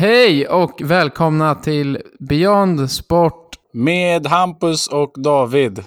[0.00, 3.56] Hej och välkomna till Beyond Sport.
[3.72, 5.84] Med Hampus och David.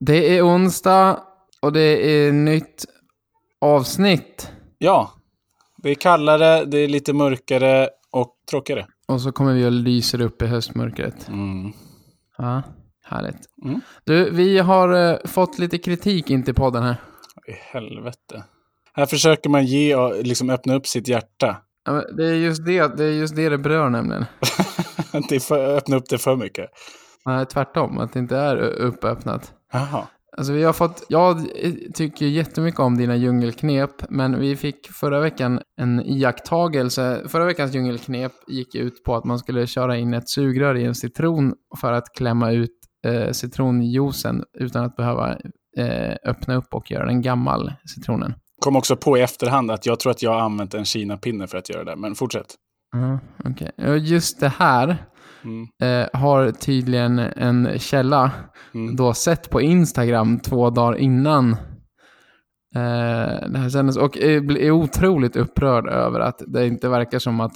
[0.00, 1.20] Det är onsdag
[1.60, 2.84] och det är nytt
[3.60, 4.50] avsnitt.
[4.78, 5.10] Ja,
[5.82, 8.86] det är kallare, det är lite mörkare och tråkigare.
[9.08, 11.28] Och så kommer vi och lyser upp i höstmörkret.
[11.28, 11.72] Mm.
[12.38, 12.62] Ja,
[13.04, 13.40] härligt.
[13.64, 13.80] Mm.
[14.04, 16.96] Du, vi har eh, fått lite kritik in till podden här.
[17.48, 18.44] I helvete.
[18.94, 21.56] Här försöker man ge liksom öppna upp sitt hjärta.
[21.84, 24.24] Ja, det, är just det, det är just det det berör nämligen.
[25.28, 26.70] det är för, öppna upp det för mycket.
[27.26, 29.52] Nej, tvärtom, att det inte är uppöppnat.
[29.72, 30.06] Jaha.
[30.36, 31.46] Alltså vi har fått, jag
[31.94, 37.22] tycker jättemycket om dina djungelknep, men vi fick förra veckan en iakttagelse.
[37.28, 40.94] Förra veckans djungelknep gick ut på att man skulle köra in ett sugrör i en
[40.94, 42.70] citron för att klämma ut
[43.06, 45.36] eh, citronjuicen utan att behöva
[45.78, 48.34] eh, öppna upp och göra den gammal, citronen.
[48.62, 51.58] Kom också på i efterhand att jag tror att jag har använt en kinapinne för
[51.58, 52.46] att göra det, men fortsätt.
[52.94, 53.98] Mm, okay.
[53.98, 54.96] just det här
[55.44, 55.68] Mm.
[55.82, 58.30] eh, har tydligen en källa
[58.74, 58.96] Mm.
[58.96, 61.52] då sett på Instagram två dagar innan
[62.74, 67.40] eh, det här sändes och är, är otroligt upprörd över att det inte verkar som
[67.40, 67.52] att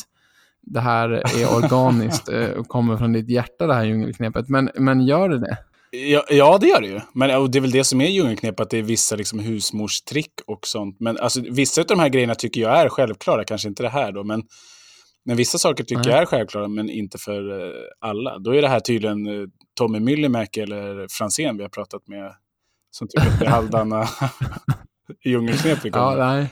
[0.62, 4.48] det här är organiskt eh, och kommer från ditt hjärta det här djungelknepet.
[4.48, 5.59] Men, men gör det det?
[5.97, 7.00] Ja, ja, det gör det ju.
[7.12, 10.33] Men och det är väl det som är djungelknep, att det är vissa liksom, husmorstrick
[10.47, 10.97] och sånt.
[11.00, 14.12] Men alltså, vissa av de här grejerna tycker jag är självklara, kanske inte det här
[14.12, 14.42] då, men,
[15.25, 16.12] men vissa saker tycker Nej.
[16.12, 18.38] jag är självklara, men inte för eh, alla.
[18.38, 19.47] Då är det här tydligen eh,
[19.78, 22.33] Tommy Myllymäki eller Franzén vi har pratat med,
[22.91, 24.08] som tycker att det är halvdana
[25.25, 26.27] djungelknep vi Ja, kommer.
[26.27, 26.50] nej.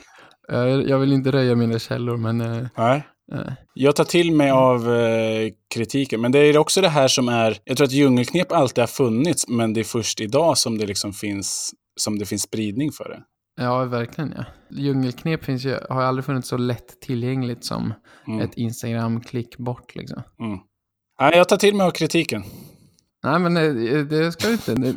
[0.51, 2.41] Eh, jag vill inte röja mina källor, men...
[2.41, 3.07] Eh, Nej.
[3.33, 7.29] Eh, Jag tar till mig av eh, kritiken, men det är också det här som
[7.29, 7.57] är...
[7.63, 11.13] Jag tror att djungelknep alltid har funnits, men det är först idag som det liksom
[11.13, 13.23] finns, som det finns spridning för det.
[13.63, 14.45] ja, verkligen ja.
[14.69, 17.93] Djungelknep finns ju, har ju aldrig funnits så lätt tillgängligt som
[18.27, 18.39] Mm.
[18.41, 20.23] ett Instagram-klick bort liksom.
[20.39, 20.57] Mm.
[21.19, 22.43] Nej, jag tar till mig av kritiken.
[23.23, 24.75] Nej, men det, det ska du inte.
[24.75, 24.91] Det,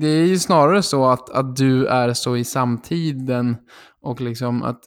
[0.00, 3.56] det är ju snarare så att, att du är så i samtiden
[4.02, 4.80] och liksom att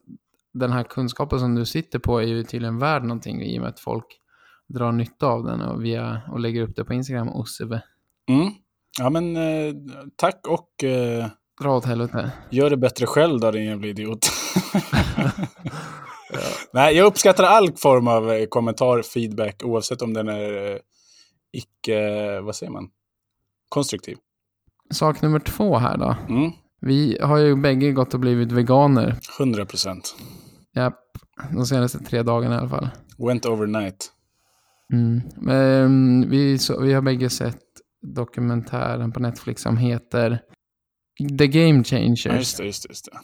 [0.54, 3.70] den här kunskapen som du sitter på är ju tydligen värd någonting i och med
[3.70, 4.06] att folk
[4.68, 7.82] drar nytta av den och, via, och lägger upp det på Instagram och vidare.
[8.30, 8.52] Mm.
[9.00, 9.74] Ja, men eh,
[10.16, 11.28] tack och eh,
[11.62, 12.32] Dra åt helvete.
[12.50, 14.20] gör det bättre själv då, din jävla idiot.
[16.74, 20.78] Nej, jag uppskattar all form av eh, kommentar, feedback, oavsett om den är eh,
[21.52, 22.90] icke, vad säger man,
[23.70, 24.18] konstruktiv.
[24.92, 26.16] Sak nummer två här då.
[26.30, 26.52] Mm.
[26.82, 29.20] Vi har ju bägge gått och blivit veganer.
[29.40, 30.16] 100 procent.
[30.76, 31.00] Japp,
[31.52, 32.90] de senaste tre dagarna i alla fall.
[33.18, 34.12] Went overnight.
[34.94, 35.22] Mm.
[35.36, 37.62] Men, vi, så, vi har bägge sett
[38.02, 40.40] dokumentären på Netflix som heter
[41.40, 42.26] The Game Changers.
[42.26, 42.90] Ja, just det, just det.
[42.90, 43.20] Just det.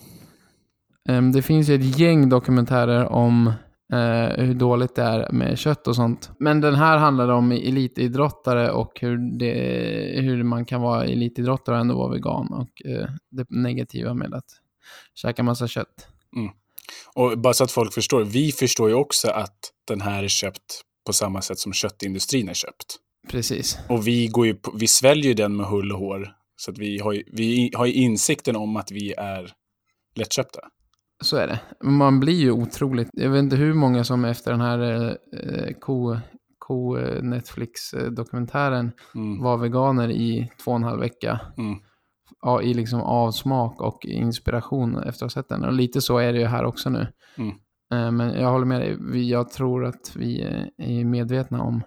[1.13, 3.47] Ehm, det finns ju ett gäng dokumentärer om
[3.93, 6.31] eh, hur dåligt det är med kött och sånt.
[6.39, 11.81] Men den här handlar om elitidrottare och hur, det, hur man kan vara elitidrottare och
[11.81, 12.53] ändå vara vegan.
[12.53, 14.45] Och eh, det negativa med att
[15.15, 16.07] käka massa kött.
[17.15, 19.57] Och bara så att folk förstår, vi förstår ju också att
[19.87, 22.95] den här är köpt på samma sätt som köttindustrin är köpt.
[23.29, 23.77] Precis.
[23.89, 26.31] Och vi, går ju vi sväljer ju den med hull och hår.
[26.55, 29.51] Så att vi har, ju, vi har ju insikten om att vi är
[30.15, 30.59] lättköpta.
[31.23, 31.59] Så är det.
[31.83, 33.09] Man blir ju otroligt...
[33.13, 36.17] Jag vet inte hur många som efter den här eh, ko,
[36.57, 39.41] ko eh, Netflix-dokumentären Mm.
[39.43, 41.39] var veganer i två och en halv vecka.
[41.57, 41.79] Mm.
[42.63, 45.63] I liksom avsmak och inspiration efter att ha sett den.
[45.63, 47.07] Och lite så är det ju här också nu.
[47.37, 47.55] Mm.
[47.93, 49.29] Eh, Men jag håller med dig.
[49.29, 51.83] Jag tror att vi eh, är medvetna om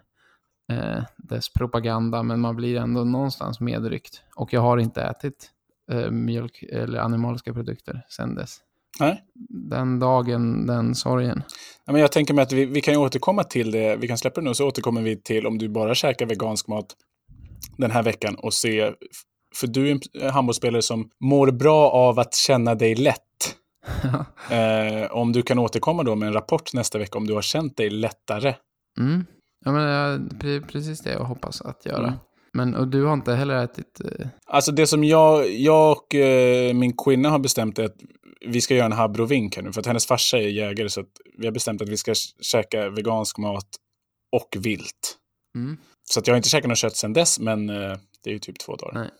[0.73, 2.23] eh, dess propaganda.
[2.23, 4.23] Men man blir ändå någonstans medryckt.
[4.37, 5.51] Och jag har inte ätit
[6.11, 8.59] mjölk eller animaliska produkter sedan dess.
[9.01, 9.23] Nej.
[9.71, 11.43] Den dagen, den sorgen.
[11.85, 13.97] Ja, men jag tänker mig att vi, vi kan återkomma till det.
[13.97, 16.87] Vi kan släppa det nu, så återkommer vi till om du bara käkar vegansk mat
[17.79, 18.93] den här veckan och se.
[19.55, 23.19] För du är en handbollsspelare som mår bra av att känna dig lätt.
[24.51, 27.77] Eh, om du kan återkomma då med en rapport nästa vecka om du har känt
[27.77, 28.55] dig lättare.
[28.99, 29.25] Mm.
[29.65, 32.07] Ja, men jag, pre- precis det jag hoppas att göra.
[32.07, 32.19] Mm.
[32.53, 34.01] Men och du har inte heller ätit...
[34.05, 37.97] Eh, Alltså det som jag, jag och eh, min kvinna har bestämt är att
[38.47, 39.73] vi ska göra en habrovink här nu.
[39.73, 42.91] För att hennes farsa är jägare så att vi har bestämt att vi ska käka
[42.91, 43.69] vegansk mat
[44.33, 45.17] och vilt.
[45.55, 45.77] mm.
[46.11, 48.39] Så att jag har inte käkat något kött sedan dess, men eh, det är ju
[48.39, 48.95] typ två dagar.
[49.01, 49.11] Nej.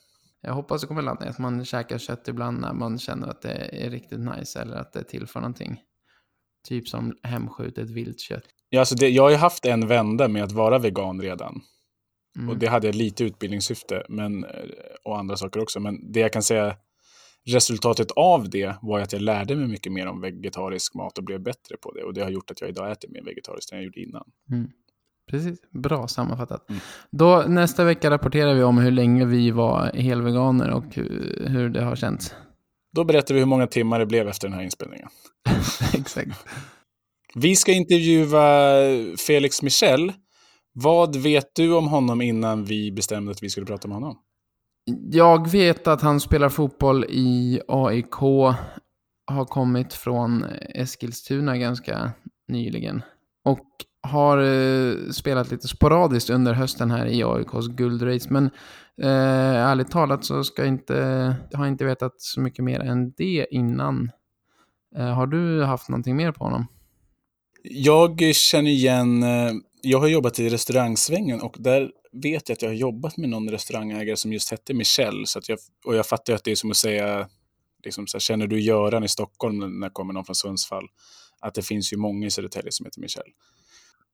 [0.43, 3.43] Jag hoppas det kommer landa i att man käkar kött ibland när man känner att
[3.43, 5.81] det är riktigt nice eller att det tillför någonting.
[6.69, 8.45] Typ som hemskjutet viltkött.
[8.69, 11.61] Ja, alltså det, jag har ju haft en vända med att vara vegan redan.
[12.37, 12.49] Mm.
[12.49, 14.51] Och det hade jag lite utbildningssyfte men, eh,
[15.05, 15.81] och andra saker också.
[15.81, 16.77] Men det jag kan säga,
[17.45, 21.41] resultatet av det var att jag lärde mig mycket mer om vegetarisk mat och blev
[21.41, 22.03] bättre på det.
[22.03, 24.25] Och det har gjort att jag idag äter mer vegetariskt än jag gjorde innan.
[24.51, 24.71] Mm.
[25.31, 26.71] Precis, bra sammanfattat.
[26.71, 26.81] Mm.
[27.11, 31.85] Då nästa vecka rapporterar vi om hur länge vi var helveganer och hur, hur det
[31.85, 32.35] har känts.
[32.93, 35.09] Då berättar vi hur många timmar det blev efter den här inspelningen.
[35.95, 36.47] Exakt.
[37.35, 38.43] Vi ska intervjua
[39.27, 40.13] Felix Michel.
[40.73, 44.19] Vad vet du om honom innan vi bestämde att vi skulle prata med honom?
[45.11, 48.15] Jag vet att han spelar fotboll i AIK.
[49.27, 50.45] Har kommit från
[50.75, 52.13] Eskilstuna ganska
[52.49, 53.03] nyligen.
[53.45, 53.67] Och
[54.03, 58.29] har eh, spelat lite sporadiskt under hösten här i AIKs guldrace.
[58.31, 58.45] Men
[59.03, 63.13] eh, ärligt talat så ska jag inte, jag har inte vetat så mycket mer än
[63.17, 64.11] det innan.
[64.97, 66.67] Eh, har du haft någonting mer på honom?
[67.63, 69.53] Jag känner igen, eh,
[69.83, 73.51] jag har jobbat i restaurangsvängen och där vet jag att jag har jobbat med någon
[73.51, 75.27] restaurangägare som just hette Michel.
[75.27, 77.29] Så att jag, och jag fattar att det är som att säga,
[77.85, 80.89] liksom så här, känner du Göran i Stockholm när det kommer någon från Sundsvall?
[81.41, 83.25] Att det finns ju många i Södertälje som heter Michel.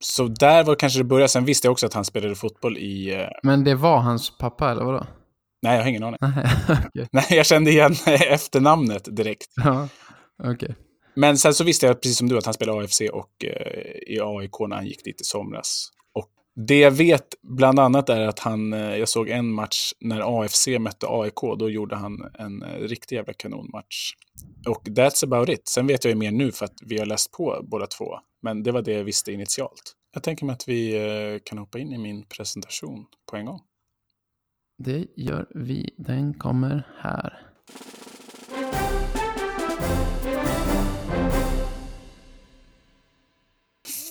[0.01, 1.29] Så där var kanske det började.
[1.29, 3.15] Sen visste jag också att han spelade fotboll i...
[3.15, 5.07] eh, Men det var hans pappa eller vadå?
[5.63, 6.19] Nej, jag har ingen aning.
[7.13, 9.53] Nej, jag kände igen efternamnet direkt.
[9.57, 9.89] Ja,
[10.45, 10.75] okej.
[11.17, 14.19] Men sen så visste jag, precis som du, att han spelade AFC och eh, i
[14.23, 15.89] AIK när han gick dit i somras.
[16.15, 16.29] Och
[16.67, 20.69] det jag vet bland annat är att han, eh, jag såg en match när AFC
[20.79, 24.13] mötte AIK, då gjorde han en eh, riktig jävla kanonmatch.
[24.69, 25.69] Och that's about it.
[25.69, 28.19] Sen vet jag ju mer nu för att vi har läst på båda två.
[28.43, 29.95] Men det var det jag visste initialt.
[30.15, 33.61] Jag tänker mig att vi eh, kan hoppa in i min presentation på en gång.
[34.79, 35.95] Det gör vi.
[35.97, 37.49] Den kommer här.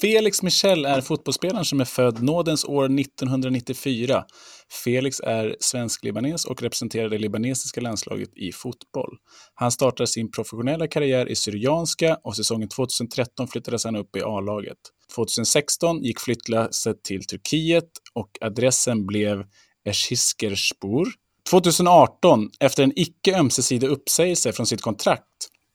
[0.01, 4.25] Felix Michel är fotbollsspelaren som är född nådens år 1994.
[4.71, 9.17] Felix är svensk-libanes och representerar det libanesiska landslaget i fotboll.
[9.53, 14.77] Han startade sin professionella karriär i Syrianska och säsongen 2013 flyttades han upp i A-laget.
[15.15, 19.45] 2016 gick flyttlasset till Turkiet och adressen blev
[19.85, 21.07] Eskişehirspor.
[21.49, 25.23] 2018, efter en icke ömsesidig uppsägelse från sitt kontrakt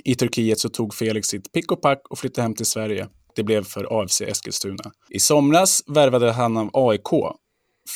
[0.05, 3.09] i Turkiet så tog Felix sitt pick och pack och flyttade hem till Sverige.
[3.35, 4.93] Det blev för AFC Eskilstuna.
[5.11, 7.13] I somras värvade han av AIK.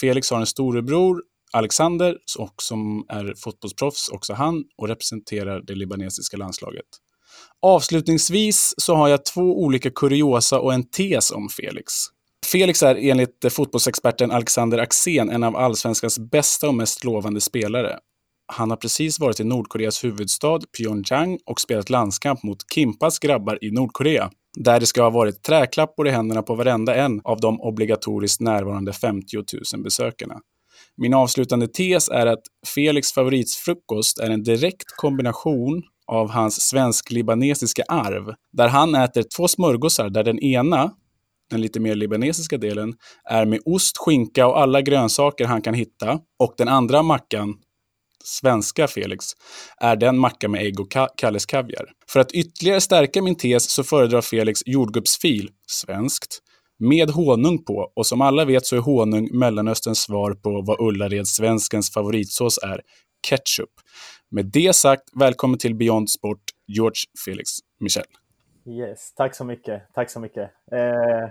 [0.00, 1.22] Felix har en storebror,
[1.52, 6.86] Alexander, och som är fotbollsproffs, också han, och representerar det libanesiska landslaget.
[7.62, 11.92] Avslutningsvis så har jag två olika kuriosa och en tes om Felix.
[12.46, 17.98] Felix är enligt fotbollsexperten Alexander Axén en av allsvenskans bästa och mest lovande spelare.
[18.52, 23.70] Han har precis varit i Nordkoreas huvudstad Pyongyang och spelat landskamp mot Kimpas grabbar i
[23.70, 24.30] Nordkorea.
[24.64, 28.92] Där det ska ha varit träklappor i händerna på varenda en av de obligatoriskt närvarande
[28.92, 29.36] 50
[29.74, 30.40] 000 besökarna.
[30.96, 32.42] Min avslutande tes är att
[32.74, 40.10] Felix favoritfrukost är en direkt kombination av hans svensk-libanesiska arv, där han äter två smörgåsar
[40.10, 40.90] där den ena,
[41.50, 42.94] den lite mer libanesiska delen,
[43.30, 47.54] är med ost, skinka och alla grönsaker han kan hitta och den andra mackan,
[48.26, 49.24] svenska Felix,
[49.80, 51.92] är den macka med ägg och ka Kalles kaviar.
[52.08, 56.42] För att ytterligare stärka min tes så föredrar Felix jordgubbsfil, svenskt,
[56.78, 57.92] med honung på.
[57.96, 62.80] Och som alla vet så är honung Mellanösterns svar på vad Ullared svenskens favoritsås är,
[63.28, 63.70] ketchup.
[64.30, 67.50] Med det sagt, välkommen till Beyond Sport, George Felix
[67.80, 68.04] Michel.
[68.66, 69.82] Yes, tack så mycket.
[69.94, 70.50] Tack så mycket.
[70.72, 71.30] Eh,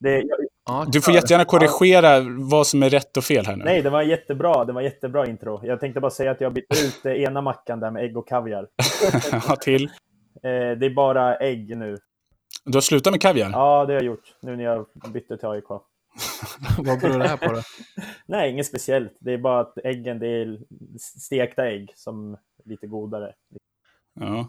[0.00, 3.64] det, jag, Ja, Du får jättegärna korrigera vad som är rätt och fel här nu.
[3.64, 4.64] nej, det var jättebra.
[4.64, 5.60] Det var jättebra intro.
[5.64, 8.68] Jag tänkte bara säga att jag bytte ut ena mackan där med ägg och kaviar.
[9.48, 9.84] Ja, till.
[9.84, 9.90] Eh,
[10.78, 11.98] det är bara ägg nu.
[12.64, 13.50] Du har slutat med kaviar?
[13.52, 14.34] Ja, det har jag gjort.
[14.42, 15.64] Nu när jag bytte till AIK.
[16.78, 17.62] Vad beror det här på då?
[18.26, 19.16] Nej, inget speciellt.
[19.20, 20.58] Det är bara att äggen, det är
[20.98, 23.32] stekta ägg som är lite godare.
[24.20, 24.48] Ja.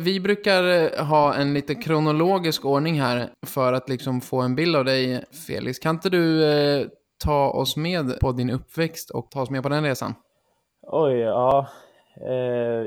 [0.00, 4.76] Vi brukar eh, ha en lite kronologisk ordning här för att liksom få en bild
[4.76, 5.78] av dig, Felix.
[5.78, 6.86] Kan inte du eh,
[7.24, 10.14] ta oss med på din uppväxt och ta oss med på den resan?
[10.82, 11.68] Oj, ja.
[12.20, 12.32] Eh,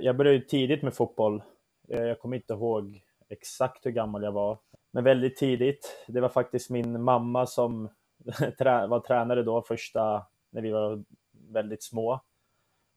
[0.01, 1.43] jag började ju tidigt med fotboll.
[1.89, 4.57] Eh, jag kommer inte ihåg exakt hur gammal jag var,
[4.91, 6.05] men väldigt tidigt.
[6.07, 7.89] Det var faktiskt min mamma som
[8.87, 11.03] var tränare då, första, när vi var
[11.49, 12.21] väldigt små.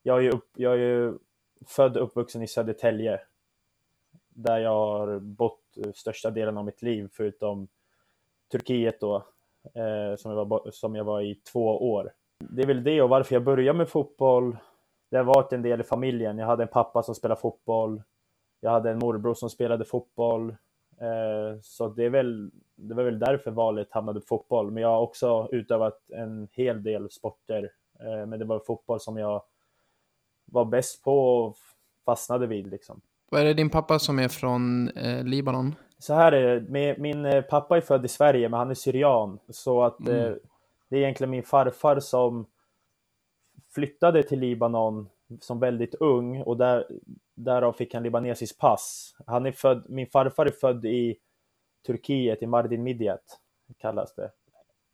[0.02, 1.18] Jag är ju, upp, jag är ju
[1.66, 3.20] född och uppvuxen i Södertälje,
[4.34, 5.60] där jag har bott
[5.94, 7.68] största delen av mitt liv, förutom
[8.52, 9.16] Turkiet då,
[9.74, 12.12] eh, som, jag var, som jag var i två år.
[12.50, 14.56] Det är väl det och varför jag började med fotboll
[15.14, 16.38] det har varit en del i familjen.
[16.38, 18.02] Jag hade en pappa som spelade fotboll.
[18.60, 20.50] Jag hade en morbror som spelade fotboll.
[21.00, 24.70] Eh, så det, är väl, det var väl därför valet hamnade på fotboll.
[24.70, 27.70] Men jag har också utövat en hel del sporter.
[28.00, 29.42] Eh, men det var fotboll som jag
[30.44, 31.56] var bäst på och
[32.04, 32.66] fastnade vid.
[32.66, 33.00] Liksom.
[33.30, 35.74] Vad är det din pappa som är från eh, Libanon?
[35.98, 39.38] Så här är det, min eh, pappa är född i Sverige men han är syrian.
[39.48, 40.16] Så att mm.
[40.16, 40.32] eh,
[40.88, 42.46] det är egentligen min farfar som
[43.74, 45.08] flyttade till Libanon
[45.40, 46.86] som väldigt ung och där,
[47.34, 49.16] därav fick han libanesiskt pass.
[49.26, 51.16] Han är född, min farfar är född i
[51.86, 53.40] Turkiet, i Mardin Midyat
[53.78, 54.30] kallas det.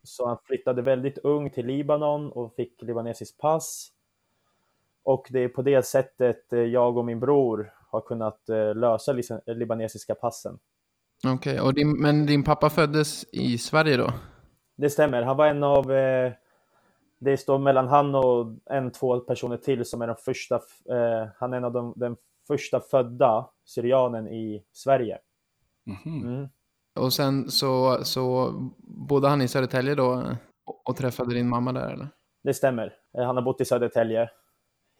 [0.03, 3.91] Så han flyttade väldigt ung till Libanon och fick libanesiskt pass.
[5.03, 9.15] Och det är på det sättet eh, jag och min bror har kunnat eh, lösa
[9.45, 10.59] libanesiska passen.
[11.27, 11.85] Okej, okay.
[11.85, 14.13] men din pappa föddes i Sverige då?
[14.77, 15.21] Det stämmer.
[15.21, 15.91] Han var en av...
[15.91, 16.31] Eh,
[17.19, 20.55] det står mellan han och en, två personer till som är de första...
[20.89, 22.15] Eh, han är en av de den
[22.47, 25.17] första födda syrianen i Sverige.
[25.87, 26.27] Mm.
[26.27, 26.49] Mm.
[26.99, 28.53] Och sen så, så
[29.09, 30.23] bodde han i Södertälje då
[30.85, 32.07] och träffade din mamma där eller?
[32.43, 32.93] Det stämmer.
[33.17, 34.29] Eh, han har bott i Södertälje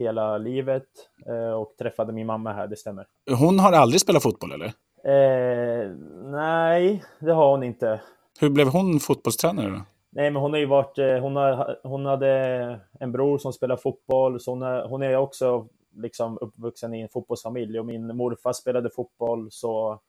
[0.01, 0.87] hela livet
[1.25, 3.05] eh, och träffade min mamma här, det stämmer.
[3.39, 4.73] Hon har aldrig spelat fotboll eller?
[5.03, 5.89] Eh,
[6.31, 8.01] nej, det har hon inte.
[8.39, 9.81] Hur blev hon fotbollstränare då?
[10.09, 13.77] Nej, men hon har ju varit, eh, hon, har, hon hade en bror som spelar
[13.77, 18.53] fotboll, så hon är, hon är också liksom uppvuxen i en fotbollsfamilj och min morfar
[18.53, 19.99] spelade fotboll så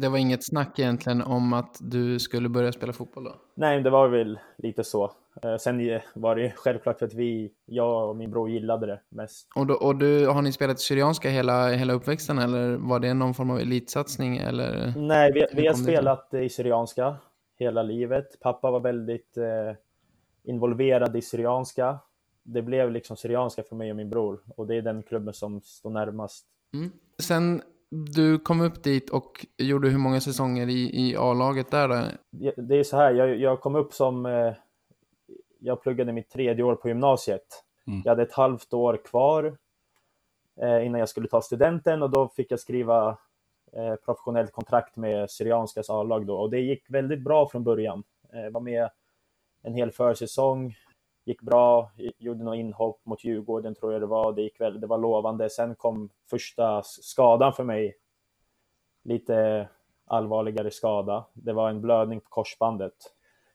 [0.00, 3.34] det var inget snack egentligen om att du skulle börja spela fotboll då?
[3.54, 5.12] Nej, det var väl lite så.
[5.42, 9.48] Eh, sen var det självklart för att vi, jag och min bror gillade det mest.
[9.54, 13.34] Och, då, och du, har ni spelat Syrianska hela, hela uppväxten eller var det någon
[13.34, 14.36] form av elitsatsning?
[14.36, 14.94] Eller?
[14.96, 17.16] Nej, vi, vi har spelat i Syrianska
[17.58, 18.40] hela livet.
[18.40, 19.76] Pappa var väldigt eh,
[20.44, 21.98] involverad i Syrianska.
[22.42, 25.60] Det blev liksom Syrianska för mig och min bror och det är den klubben som
[25.60, 26.46] står närmast.
[26.74, 26.90] Mm.
[27.18, 32.04] Sen du kom upp dit och gjorde hur många säsonger i, i A-laget där då?
[32.56, 34.26] Det är så här, jag, jag kom upp som...
[34.26, 34.52] Eh,
[35.58, 37.64] jag pluggade mitt tredje år på gymnasiet.
[37.86, 38.02] Mm.
[38.04, 39.56] Jag hade ett halvt år kvar
[40.60, 43.18] eh, innan jag skulle ta studenten och då fick jag skriva
[43.72, 48.02] eh, professionellt kontrakt med Syrianskas A-lag då och det gick väldigt bra från början.
[48.32, 48.90] Eh, var med
[49.62, 50.74] en hel försäsong,
[51.24, 54.86] gick bra, gjorde något inhopp mot Djurgården tror jag det var, det gick väl, det
[54.86, 55.50] var lovande.
[55.50, 57.96] Sen kom första skadan för mig,
[59.04, 59.68] lite
[60.06, 61.26] allvarligare skada.
[61.32, 62.94] Det var en blödning på korsbandet.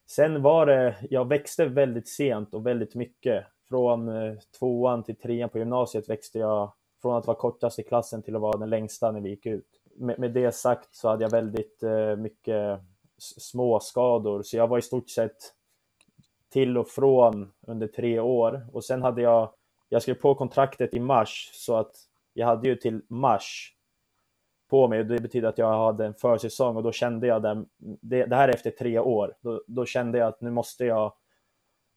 [0.06, 3.44] Sen var det, jag växte väldigt sent och väldigt mycket.
[3.68, 6.72] Från eh, tvåan till trean på gymnasiet växte jag
[7.02, 9.80] från att vara kortast i klassen till att vara den längsta när vi gick ut.
[9.96, 12.80] Med, med det sagt så hade jag väldigt eh, mycket
[13.18, 15.54] småskador, så jag var i stort sett
[16.52, 19.50] till och från under tre år och sen hade jag,
[19.88, 21.92] jag skrev på kontraktet i mars så att
[22.32, 23.74] jag hade ju till mars
[24.70, 27.64] på mig och det betyder att jag hade en försäsong och då kände jag det,
[27.78, 31.12] det, det här är efter tre år, då, då, kände jag att nu måste jag,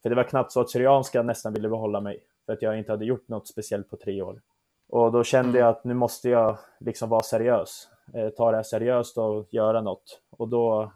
[0.02, 2.92] för det var knappt så att Syrianska nästan ville behålla mig för att jag inte
[2.92, 4.42] hade gjort något speciellt på tre år.
[4.90, 5.60] Och då kände mm.
[5.60, 9.82] jag att nu måste jag liksom vara seriös, eh, ta det här seriöst och göra
[9.82, 10.22] något.
[10.30, 10.92] Och då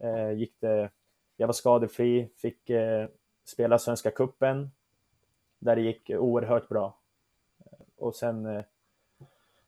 [0.00, 0.90] eh, gick det
[1.40, 3.08] jag var skadefri, fick eh,
[3.44, 4.70] spela Svenska Kuppen
[5.58, 6.98] där det gick oerhört bra.
[7.96, 8.62] Och sen eh,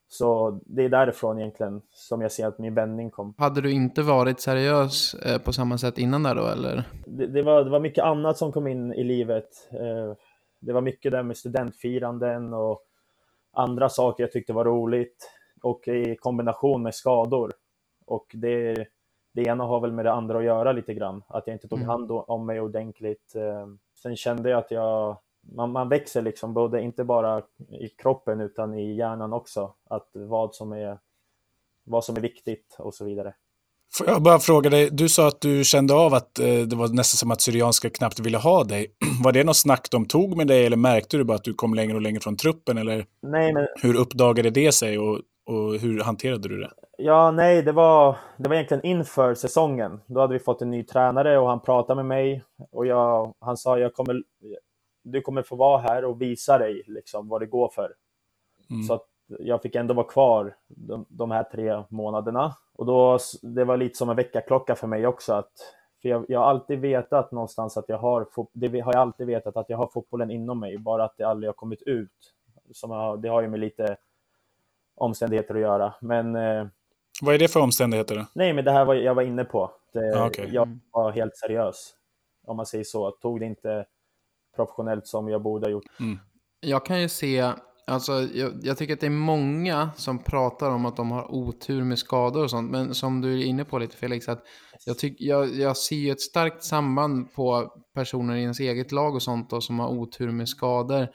[0.08, 3.34] så det är därifrån egentligen som jag ser att min vändning kom.
[3.38, 6.84] Hade du inte varit seriös eh, på samma sätt innan där då eller?
[7.06, 9.68] Det, det, var, det var mycket annat som kom in i livet.
[9.70, 10.16] Eh,
[10.60, 12.82] det var mycket där med studentfiranden och
[13.52, 15.30] andra saker jag tyckte var roligt
[15.62, 17.52] och i kombination med skador.
[18.06, 18.86] Och det
[19.32, 21.78] det ena har väl med det andra att göra lite grann, att jag inte tog
[21.78, 21.88] mm.
[21.88, 23.34] hand om mig ordentligt.
[23.36, 23.66] Eh,
[24.02, 25.16] sen kände jag att jag,
[25.54, 30.54] man, man växer liksom, både inte bara i kroppen utan i hjärnan också, att vad
[30.54, 30.98] som är,
[31.84, 33.34] vad som är viktigt och så vidare.
[33.94, 36.88] Får jag bara fråga dig, du sa att du kände av att eh, det var
[36.88, 38.86] nästan som att Syrianska knappt ville ha dig.
[39.24, 41.74] Var det något snack de tog med dig eller märkte du bara att du kom
[41.74, 42.78] längre och längre från truppen?
[42.78, 43.66] Eller Nej, men...
[43.82, 46.70] hur uppdagade det sig och, och hur hanterade du det?
[46.98, 50.00] Ja, nej, det var, det var egentligen inför säsongen.
[50.06, 53.56] Då hade vi fått en ny tränare och han pratade med mig och jag, han
[53.56, 54.22] sa jag kommer,
[55.04, 57.94] du kommer få vara här och visa dig liksom vad det går för.
[58.70, 58.82] Mm.
[58.82, 59.06] Så att
[59.38, 63.98] jag fick ändå vara kvar de, de, här tre månaderna och då, det var lite
[63.98, 65.52] som en väckarklocka för mig också att
[66.02, 69.56] för jag, jag har alltid vetat någonstans att jag har, det har jag alltid vetat
[69.56, 72.34] att jag har fotbollen inom mig, bara att det aldrig har kommit ut.
[72.72, 73.96] Som jag, det har ju med lite
[74.94, 75.94] omständigheter att göra.
[76.00, 76.66] Men eh,
[77.22, 78.16] vad är det för omständigheter?
[78.16, 78.26] Då?
[78.34, 79.70] Nej, men det här var jag var inne på.
[79.92, 80.48] Det, ah, okay.
[80.52, 81.94] Jag var helt seriös,
[82.46, 83.10] om man säger så.
[83.10, 83.86] Tog det inte
[84.56, 85.84] professionellt som jag borde ha gjort.
[86.00, 86.18] Mm.
[86.60, 87.52] Jag kan ju se,
[87.86, 91.84] alltså jag, jag, tycker att det är många som pratar om att de har otur
[91.84, 92.70] med skador och sånt.
[92.70, 94.44] Men som du är inne på lite Felix, att
[94.86, 99.14] jag, tyck, jag, jag ser ju ett starkt samband på personer i ens eget lag
[99.14, 101.08] och sånt då, som har otur med skador.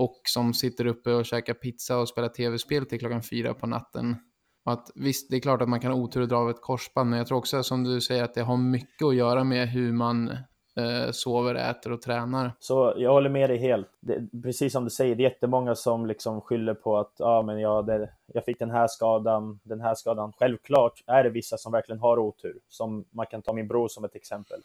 [0.00, 4.16] Och som sitter uppe och käkar pizza och spelar tv-spel till klockan fyra på natten
[4.64, 7.10] att visst, det är klart att man kan ha otur och dra av ett korsband,
[7.10, 9.92] men jag tror också som du säger att det har mycket att göra med hur
[9.92, 10.28] man
[10.76, 12.52] eh, sover, äter och tränar.
[12.58, 13.88] Så jag håller med dig helt.
[14.00, 17.60] Det, precis som du säger, det är jättemånga som liksom skyller på att ah, men
[17.60, 20.32] jag, det, jag fick den här skadan, den här skadan.
[20.38, 24.04] Självklart är det vissa som verkligen har otur, som man kan ta min bror som
[24.04, 24.60] ett exempel.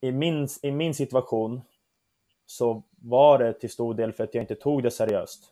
[0.00, 1.60] I min, i min situation
[2.46, 5.50] så var det till stor del för att jag inte tog det seriöst.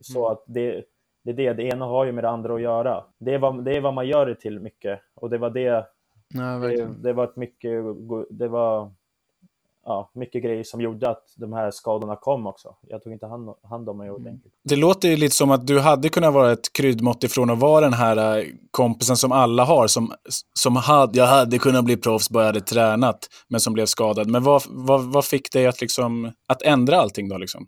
[0.00, 0.32] Så Mm.
[0.32, 0.84] att det,
[1.22, 3.04] det är det, det ena har ju med det andra att göra.
[3.18, 5.00] Det är vad, det är vad man gör det till mycket.
[5.14, 5.86] Och det var det,
[6.34, 7.84] Nej, det, det var mycket,
[8.30, 8.92] det var
[9.86, 12.74] ja, mycket grejer som gjorde att de här skadorna kom också.
[12.88, 14.20] Jag tog inte hand, hand om mig Mm.
[14.20, 14.52] ordentligt.
[14.64, 17.80] Det låter ju lite som att du hade kunnat vara ett kryddmått ifrån att vara
[17.80, 20.12] den här eh, kompisen som alla har, som,
[20.58, 24.30] som hade, jag hade kunnat bli proffs bara jag hade tränat, men som blev skadad.
[24.30, 27.38] Men vad, vad, vad fick dig att, liksom, att ändra allting då?
[27.38, 27.66] Liksom?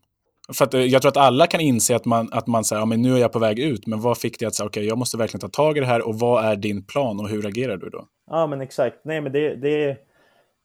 [0.53, 2.87] För att, eh, jag tror att alla kan inse att man, att man säger, ja,
[2.87, 4.99] men nu är jag på väg ut, men vad fick dig att säga, okej, jag
[4.99, 7.77] måste verkligen ta tag i det här och vad är din plan och hur agerar
[7.77, 8.05] du då?
[8.31, 8.97] Ja, men exakt.
[9.05, 9.97] Nej, men det, det,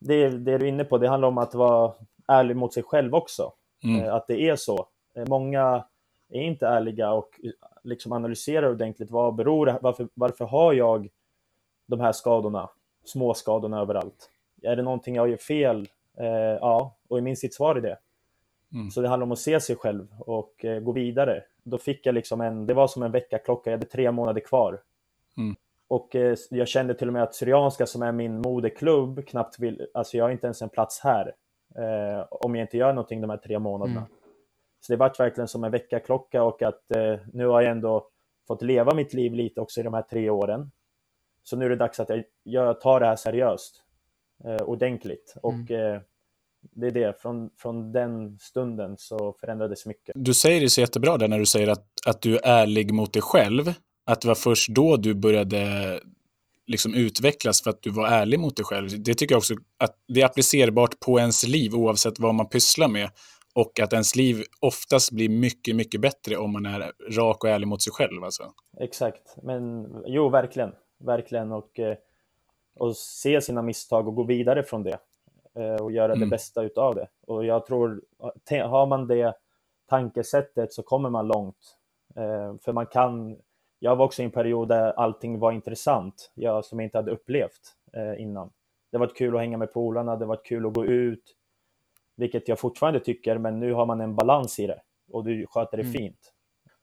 [0.04, 1.92] det, det du är inne på, det handlar om att vara
[2.28, 3.52] ärlig mot sig själv också.
[3.84, 4.04] Mm.
[4.04, 4.86] Eh, Att det är så.
[5.16, 5.84] Eh, Många
[6.28, 7.50] är inte ärliga och eh,
[7.82, 9.10] liksom analyserar ordentligt.
[9.10, 11.08] Vad beror det, varför, varför har jag
[11.86, 12.70] de här skadorna?
[13.04, 14.30] Små skadorna överallt.
[14.62, 15.88] Är det någonting jag gör fel?
[16.18, 16.26] Eh,
[16.60, 17.98] ja, och i min sitt svar är det.
[18.74, 18.90] Mm.
[18.90, 21.42] Så det handlar om att se sig själv och eh, gå vidare.
[21.62, 24.80] Då fick jag liksom en, det var som en veckaklocka, jag hade tre månader kvar.
[25.36, 25.56] Mm.
[25.94, 29.86] Och eh, jag kände till och med att Syrianska som är min moderklubb knappt vill,
[29.94, 31.34] alltså jag har inte ens en plats här.
[31.78, 34.00] Eh, om jag inte gör någonting de här tre månaderna.
[34.00, 34.12] Mm.
[34.80, 38.08] Så det vart verkligen som en veckaklocka och att eh, nu har jag ändå
[38.46, 40.70] fått leva mitt liv lite också i de här tre åren.
[41.42, 43.82] Så nu är det dags att jag, jag tar det här seriöst.
[44.44, 45.34] Eh, ordentligt.
[45.42, 46.00] Och eh,
[46.60, 50.12] det är det, från, från den stunden så förändrades mycket.
[50.14, 53.12] Du säger det så jättebra där när du säger att, att du är ärlig mot
[53.12, 53.74] dig själv.
[54.06, 56.00] Att det var först då du började
[56.66, 58.88] liksom utvecklas för att du var ärlig mot dig själv.
[59.02, 62.88] Det tycker jag också att det är applicerbart på ens liv oavsett vad man pysslar
[62.88, 63.10] med.
[63.54, 67.68] Och att ens liv oftast blir mycket, mycket bättre om man är rak och ärlig
[67.68, 68.24] mot sig själv.
[68.24, 68.52] Alltså.
[68.80, 70.72] Exakt, men jo, verkligen.
[71.04, 71.52] Verkligen.
[71.52, 71.96] Och, eh,
[72.78, 74.98] och se sina misstag och gå vidare från det.
[75.58, 76.30] Eh, Och göra det Mm.
[76.30, 77.08] bästa utav det.
[77.26, 78.02] Och jag tror,
[78.68, 79.34] har man det
[79.88, 81.76] tankesättet så kommer man långt.
[82.16, 83.36] Eh, För man kan,
[83.78, 87.60] jag var också i en period där allting var intressant, jag som inte hade upplevt
[87.92, 88.50] eh, innan.
[88.92, 91.22] Det var kul att hänga med polarna, det var kul att gå ut,
[92.16, 94.80] vilket jag fortfarande tycker, men nu har man en balans i det
[95.12, 95.92] och du sköter det Mm.
[95.92, 96.32] fint.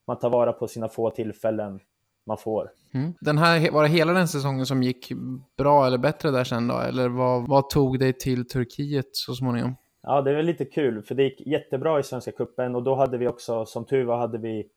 [0.08, 1.80] Man tar vara på sina få tillfällen
[2.26, 2.72] man får.
[2.94, 3.14] Mm.
[3.22, 5.12] Den här, var det hela den säsongen som gick
[5.58, 6.80] bra eller bättre där sen då?
[6.80, 9.76] Eller vad, vad tog dig till Turkiet så småningom?
[10.04, 13.18] Ja, det väl lite kul, för det gick jättebra i Svenska Cupen och då hade
[13.18, 14.68] vi också, som tur var, hade vi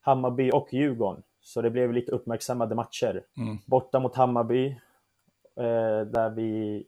[0.00, 1.22] Hammarby och Djurgården.
[1.46, 3.24] Så det blev lite uppmärksammade matcher.
[3.36, 3.58] Mm.
[3.66, 4.66] Borta mot Hammarby,
[5.56, 6.84] eh, där vi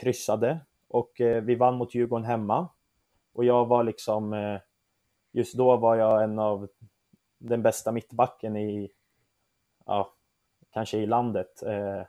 [0.00, 2.68] kryssade och eh, vi vann mot Djurgården hemma.
[3.32, 4.60] Och jag var liksom, eh,
[5.32, 6.68] just då var jag en av
[7.38, 8.90] den bästa mittbacken i,
[9.86, 10.14] ja,
[10.72, 11.62] kanske i landet.
[11.62, 12.02] Eh,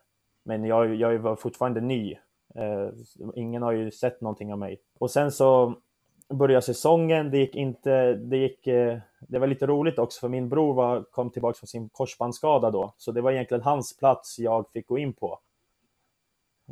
[0.43, 2.17] men jag, jag var fortfarande ny.
[2.55, 2.89] Eh,
[3.35, 4.81] ingen har ju sett någonting av mig.
[4.99, 5.75] Och sen så
[6.29, 10.49] började säsongen, det gick inte, det gick, eh, det var lite roligt också för min
[10.49, 12.93] bror var, kom tillbaka från sin korsbandsskada då.
[12.97, 15.39] Så det var egentligen hans plats jag fick gå in på.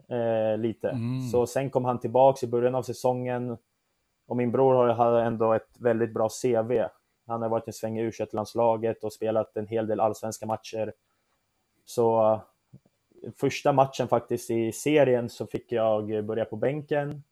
[0.07, 0.89] Eh, lite.
[0.89, 1.21] Mm.
[1.21, 3.57] Så sen kom han tillbaks i början av säsongen.
[4.27, 6.87] Och min bror har- hade ändå ett väldigt bra CV.
[7.27, 10.93] Han har varit en sväng i u landslaget och spelat en hel del allsvenska matcher.
[11.85, 12.31] Så
[13.23, 17.23] eh, första matchen faktiskt i serien så fick jag börja på bänken.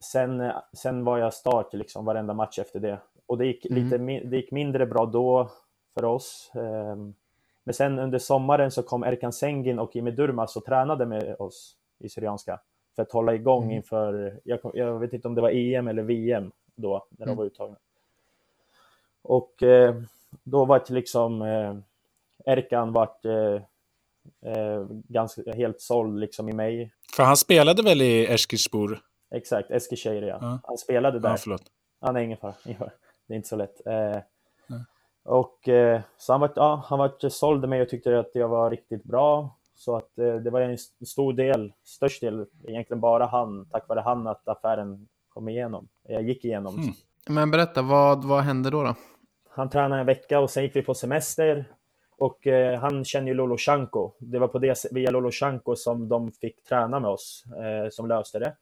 [0.00, 2.98] Sen, sen var jag start liksom varenda match efter det.
[3.26, 3.84] Och det gick, Mm.
[3.84, 5.50] lite, det gick mindre bra då
[5.94, 6.50] för oss.
[6.54, 7.14] Ehm,
[7.66, 11.76] Men sen under sommaren så kom Erkan Sengin och Jimmy Durmaz och tränade med oss
[11.98, 12.60] i Syrianska
[12.96, 13.76] för att hålla igång Mm.
[13.76, 17.36] inför, jag, jag vet inte om det var EM eller VM då, när de Mm.
[17.36, 17.76] var uttagna.
[19.22, 19.94] Och eh,
[20.44, 21.74] då var det liksom, eh,
[22.46, 23.54] Erkan vart eh,
[24.52, 26.92] eh, ganska helt såld liksom i mig.
[27.16, 29.00] För han spelade väl i Eskilsbor?
[29.34, 30.58] Exakt, Eskişehir ja.
[30.64, 31.30] Han spelade där.
[31.30, 31.62] Ja, förlåt.
[32.00, 32.54] Ja, nej, ingen fara.
[32.64, 32.90] Ingen fara.
[33.26, 33.86] Det är inte så lätt.
[33.86, 34.18] Eh,
[35.24, 38.70] och eh, så han var, ja, han var sålde mig och tyckte att jag var
[38.70, 39.58] riktigt bra.
[39.74, 43.88] Så att eh, det var en st- stor del, störst del, egentligen bara han, tack
[43.88, 45.88] vare han att affären kom igenom.
[46.02, 46.74] Jag gick igenom.
[46.74, 46.94] Mm.
[47.28, 48.82] Men berätta, vad, vad hände då?
[48.82, 48.94] då?
[49.50, 51.64] Han tränade en vecka och sen gick vi på semester.
[52.18, 54.12] Och eh, han känner ju Lolo Shanko.
[54.18, 58.08] Det var på det, via Lolo Shanko som de fick träna med oss, eh, som
[58.08, 58.56] löste det.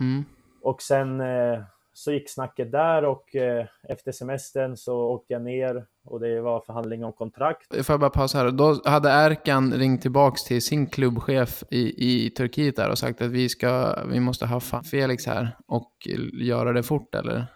[0.00, 0.24] Mm.
[0.62, 1.60] Och sen, eh,
[1.92, 6.60] så gick snacket där och eh, efter semestern så åkte jag ner och det var
[6.60, 7.86] förhandling om kontrakt.
[7.86, 8.50] Får jag bara pausa här?
[8.50, 11.94] Då hade Erkan ringt tillbaks till sin klubbchef i,
[12.26, 14.60] i Turkiet där och sagt att vi, ska, vi måste ha
[14.90, 15.92] Felix här och
[16.32, 17.46] göra det fort, eller?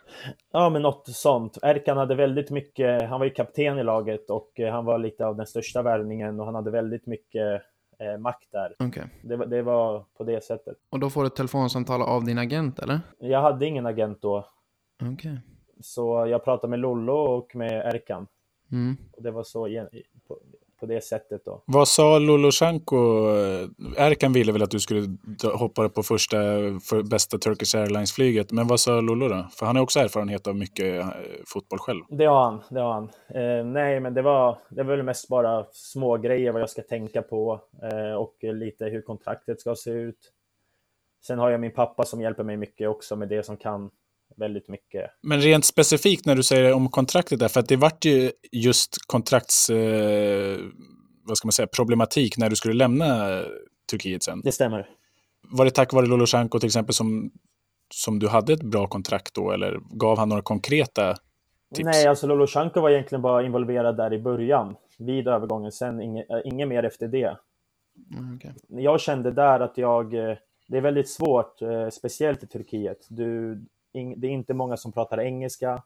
[0.53, 1.59] Ja, men något sånt.
[1.63, 5.27] Erkan hade väldigt mycket, han var ju kapten i laget och eh, han var lite
[5.27, 7.63] av den största värvningen och han hade väldigt mycket
[8.05, 8.75] eh, makt där.
[8.79, 9.05] Okay.
[9.23, 10.77] Det, det, var på det sättet.
[10.91, 13.01] Och då får du ett telefonsamtal av din agent eller?
[13.19, 14.49] Jag hade ingen agent då.
[15.13, 15.37] Okay.
[15.81, 18.27] Så jag pratade med Lollo och med Erkan.
[18.73, 18.97] Mm.
[19.13, 19.69] Och det var så
[20.87, 21.63] på, det sättet då.
[21.67, 22.97] Vad sa Lolosjenko?
[23.97, 25.17] Erkan ville väl att du skulle
[25.55, 26.37] hoppa på första
[26.89, 28.53] för bästa Turkish Airlines-flyget.
[28.53, 29.47] Men vad sa Lollo då?
[29.59, 31.09] För han har också erfarenhet av mycket eh,
[31.47, 32.01] fotboll själv.
[32.09, 32.63] Det har han.
[32.71, 33.11] Det har han.
[33.29, 36.83] Eh, nej, men det var, det var väl mest bara små grejer vad jag ska
[36.83, 40.31] tänka på eh, och lite hur kontraktet ska se ut.
[41.27, 43.91] Sen har jag min pappa som hjälper mig mycket också med det som kan
[44.37, 45.11] väldigt mycket.
[45.23, 48.97] Men rent specifikt när du säger om kontraktet där, för att det vart ju just
[49.07, 49.71] kontrakts...
[49.71, 50.59] Eh,
[51.27, 53.43] vad ska man säga, problematik när du skulle lämna
[53.91, 54.41] Turkiet sen.
[54.45, 54.89] Det stämmer.
[55.51, 57.31] Var det tack vare Lolosjenko till exempel som,
[57.95, 61.17] som du hade ett bra kontrakt då, eller gav han några konkreta
[61.75, 61.85] tips?
[61.85, 66.41] Nej, alltså Lolosjenko var egentligen bara involverad där i början, vid övergången, sen inget, äh,
[66.45, 67.37] inget mer efter det.
[68.17, 68.53] Mm, okay.
[68.69, 70.37] Jag kände där att jag, eh,
[70.69, 73.07] det är väldigt svårt, eh, speciellt i Turkiet.
[73.09, 73.63] Du,
[74.17, 75.83] det är inte många som pratar engelska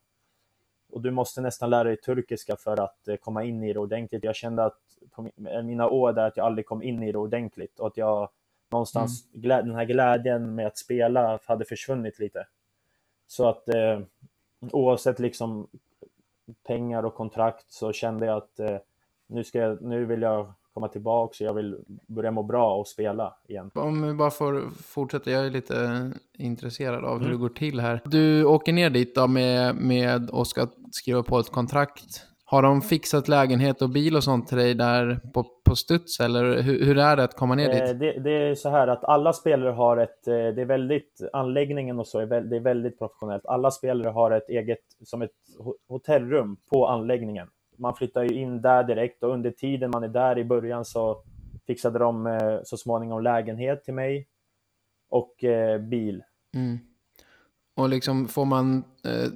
[0.92, 4.24] och du måste nästan lära dig turkiska för att eh, komma in i det ordentligt.
[4.24, 4.78] Jag kände att
[5.10, 5.30] på
[5.62, 8.28] mina år där att jag aldrig kom in i det ordentligt och att jag
[8.70, 9.42] någonstans, mm.
[9.42, 12.46] glä, den här glädjen med att spela hade försvunnit lite.
[13.26, 14.00] Så att eh,
[14.60, 15.68] oavsett liksom
[16.66, 18.78] pengar och kontrakt så kände jag att eh,
[19.26, 22.86] nu, ska jag, nu vill jag komma tillbaka och jag vill börja må bra och
[22.86, 23.70] spela igen.
[23.74, 27.30] Om vi bara får fortsätta, jag är lite intresserad av hur mm.
[27.32, 28.00] det går till här.
[28.04, 32.24] Du åker ner dit då med, med och ska skriva på ett kontrakt.
[32.44, 36.62] Har de fixat lägenhet och bil och sånt till dig där på, på studs eller
[36.62, 37.82] hur, hur är det att komma ner dit?
[37.82, 41.20] Eh, det, det, är så här att alla spelare har ett, eh, det är väldigt,
[41.32, 43.46] anläggningen och så är, det är väldigt professionellt.
[43.46, 45.30] Alla spelare har ett eget, som ett
[45.88, 50.38] hotellrum på anläggningen man flyttar ju in där direkt och under tiden man är där
[50.38, 51.22] i början så
[51.66, 54.26] fixade de eh, så småningom lägenhet till mig
[55.10, 56.22] och eh, bil.
[56.54, 56.78] Mm.
[57.76, 59.30] Och liksom får man eh,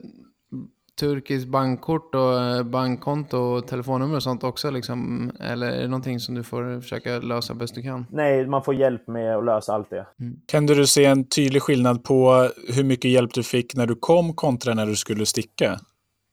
[1.01, 5.31] turkiskt bankkort och eh, bankkonto och telefonnummer och sånt också liksom?
[5.41, 8.07] Eller är det någonting som du får försöka lösa bäst du kan?
[8.11, 10.07] Nej, man får hjälp med att lösa allt det.
[10.21, 10.41] Mm.
[10.47, 14.35] Kan du se en tydlig skillnad på hur mycket hjälp du fick när du kom
[14.35, 15.79] kontra när du skulle sticka?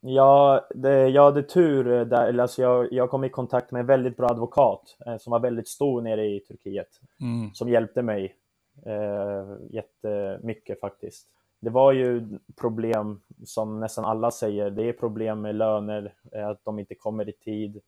[0.02, 3.86] Ja, det, jag hade tur eh, där, alltså jag, jag kom i kontakt med en
[3.86, 7.00] väldigt bra advokat eh, som var väldigt stor nere i Turkiet.
[7.22, 7.54] Mm.
[7.54, 8.36] Som hjälpte mig
[8.86, 11.28] eh, jättemycket faktiskt.
[11.60, 16.66] Det var ju problem som nästan alla säger, det är problem med löner, eh, att
[16.66, 17.82] de inte kommer i tid.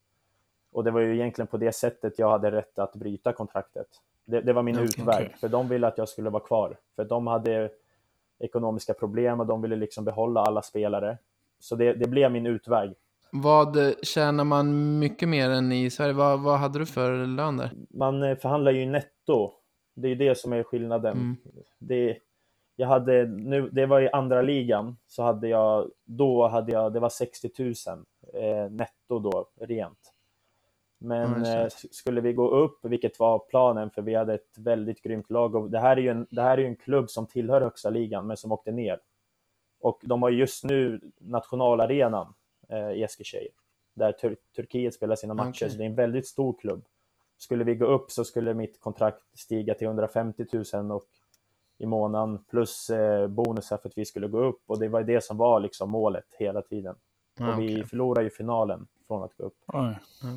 [0.71, 3.87] Och det var ju egentligen på det sättet jag hade rätt att bryta kontraktet.
[4.25, 5.37] Det, det var min okay, utväg, okay.
[5.39, 6.77] för de ville att jag skulle vara kvar.
[6.95, 7.69] För de hade
[8.39, 11.17] ekonomiska problem och de ville liksom behålla alla spelare.
[11.61, 12.93] Så det, det blev min utväg.
[13.31, 16.13] Vad tjänar man mycket mer än i Sverige?
[16.13, 17.71] Vad, vad hade du för lön där?
[17.89, 19.51] Man eh, förhandlar ju netto.
[19.95, 21.17] Det är det som är skillnaden.
[21.17, 21.37] Mm.
[21.79, 22.17] Det,
[22.75, 26.99] jag hade, nu, det var i andra ligan, så hade jag, då hade jag, det
[26.99, 27.73] var 60 000
[28.33, 30.13] eh, netto då, rent.
[30.99, 35.01] Men mm, eh, skulle vi gå upp, vilket var planen, för vi hade ett väldigt
[35.01, 35.55] grymt lag.
[35.55, 37.89] Och det, här är ju en, det här är ju en klubb som tillhör högsta
[37.89, 38.99] ligan, men som åkte ner.
[39.81, 42.33] Och de har just nu nationalarenan
[42.69, 43.51] eh, i Eskilstuna
[43.93, 45.49] där Tur Turkiet spelar sina matcher.
[45.49, 45.69] Okay.
[45.69, 46.85] Så det är en väldigt stor klubb.
[47.37, 51.03] Skulle vi gå upp så skulle mitt kontrakt stiga till 150 000 och
[51.77, 55.23] i månaden plus eh, bonusar för att vi skulle gå upp och det var det
[55.23, 56.95] som var liksom målet hela tiden.
[57.39, 57.83] Ah, och vi okay.
[57.83, 59.57] förlorade ju finalen från att gå upp.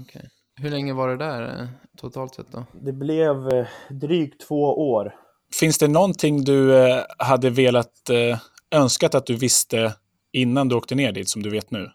[0.02, 0.22] Okay.
[0.56, 2.64] Hur länge var det där eh, totalt sett då?
[2.72, 5.14] Det blev eh, drygt två år.
[5.60, 8.38] Finns det någonting du eh, hade velat eh,
[8.70, 9.94] önskat att du visste
[10.32, 11.90] innan du åkte ner dit som du vet nu?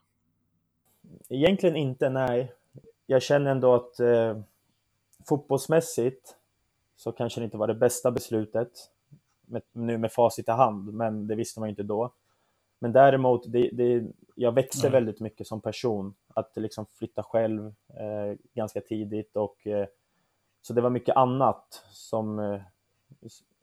[1.29, 2.53] Egentligen inte, nej.
[3.05, 4.39] Jag känner ändå att eh,
[5.27, 6.36] fotbollsmässigt
[6.95, 8.71] så kanske det inte var det bästa beslutet
[9.41, 12.13] med, nu med facit i hand, men det visste man inte då.
[12.79, 14.03] Men däremot, det, det,
[14.36, 14.91] jag växte mm.
[14.91, 16.13] väldigt mycket som person.
[16.34, 19.88] Att liksom flytta själv eh, ganska tidigt och eh,
[20.62, 22.62] så det var mycket annat som, eh,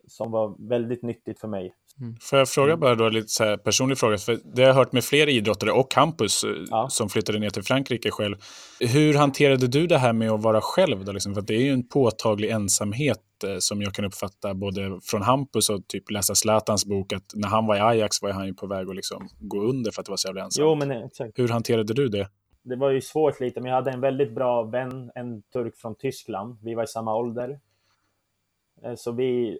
[0.06, 1.74] som var väldigt nyttigt för mig.
[2.00, 2.16] Mm.
[2.20, 2.80] Får jag fråga mm.
[2.80, 4.18] bara då lite så personlig fråga?
[4.18, 6.88] För det har jag hört med fler idrottare och campus eh, ja.
[6.90, 8.36] som flyttade ner till Frankrike själv.
[8.80, 11.04] Hur hanterade du det här med att vara själv?
[11.04, 11.34] Då, liksom?
[11.34, 15.70] För det är ju en påtaglig ensamhet eh, som jag kan uppfatta både från Hampus
[15.70, 18.66] och typ läsa Zlatans bok, att när han var i Ajax var han ju på
[18.66, 20.64] väg att liksom gå under för att det var så jävla ensamt.
[20.64, 21.38] Jo, men exakt.
[21.38, 22.28] Hur hanterade du det?
[22.62, 25.94] Det var ju svårt lite, men jag hade en väldigt bra vän, en turk från
[25.94, 26.58] Tyskland.
[26.62, 27.60] Vi var i samma ålder.
[28.84, 29.58] Eh, så vi,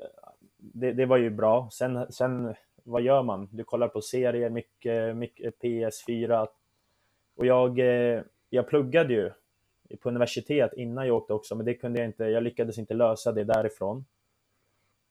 [0.57, 1.69] det, det var ju bra.
[1.73, 3.49] Sen, sen, vad gör man?
[3.53, 6.47] Du kollar på serier, mycket, mycket PS4.
[7.37, 9.31] Och jag, eh, jag pluggade ju
[10.01, 13.33] på universitet innan jag åkte också, men det kunde jag inte, jag lyckades inte lösa
[13.33, 14.05] det därifrån.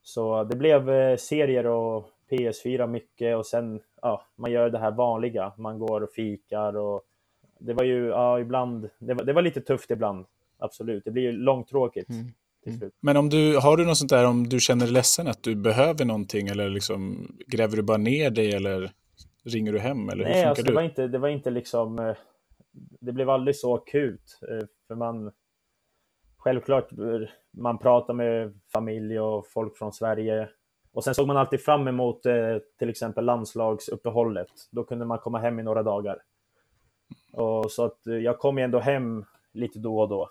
[0.02, 4.92] Så det blev eh, serier och PS4 mycket och sen, ja, man gör det här
[4.92, 5.54] vanliga.
[5.58, 7.02] Man går och fikar och
[7.60, 10.26] det var ju, ja, ibland, det var, det var lite tufft ibland.
[10.58, 12.10] Absolut, det blir ju långtråkigt.
[12.10, 12.26] Mm.
[12.66, 12.92] Mm.
[13.02, 15.56] Men om du, har du något sånt där om du känner dig ledsen att du
[15.56, 18.92] behöver någonting eller liksom gräver du bara ner dig eller
[19.44, 20.72] ringer du hem eller hur Nej, funkar alltså, du?
[20.72, 22.16] Det var inte, det var inte liksom, eh,
[23.02, 25.32] det blev aldrig så akut eh, för man
[26.38, 26.90] självklart
[27.52, 30.50] man pratar med familj och folk från Sverige
[30.94, 34.48] och sen såg man alltid fram emot eh, till exempel landslagsuppehållet.
[34.72, 36.18] Då kunde man komma hem i några dagar.
[37.34, 40.30] Och så att jag kom ju ändå hem lite då och då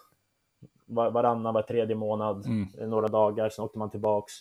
[0.84, 2.90] var, varannan, var tredje månad, mm.
[2.90, 4.32] några dagar, sen åkte man tillbaks.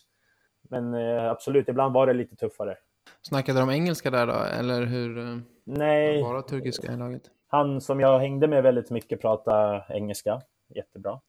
[0.69, 2.77] Men eh, absolut, ibland var det lite tuffare.
[3.21, 5.17] Snackade de engelska där då, eller hur?
[5.17, 6.21] Eh, Nej.
[6.23, 7.32] Bara turkiska i laget?
[7.47, 10.41] Han som jag hängde med väldigt mycket pratade engelska,
[10.75, 11.19] jättebra.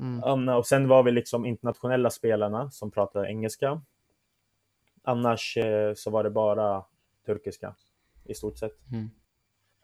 [0.00, 0.24] Mm.
[0.24, 3.82] Anna, och sen var vi liksom internationella spelarna som pratade engelska.
[5.02, 6.84] Annars eh, så var det bara
[7.26, 7.74] turkiska
[8.24, 8.72] i stort sett.
[8.92, 9.10] Mm.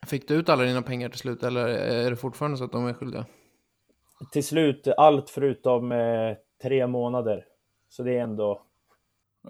[0.06, 2.86] Fick du ut alla dina pengar till slut eller är det fortfarande så att de
[2.86, 3.26] är skyldiga?
[4.32, 7.44] Till slut allt förutom eh, tre månader.
[7.88, 8.62] Så det är ändå...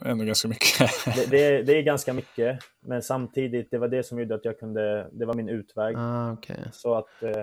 [0.05, 0.90] Ändå ganska mycket.
[1.16, 4.44] det, det, är, det är ganska mycket, men samtidigt, det var det som gjorde att
[4.44, 5.96] jag kunde, det var min utväg.
[5.98, 6.64] Ah, okay.
[6.72, 7.22] Så att...
[7.22, 7.42] Eh,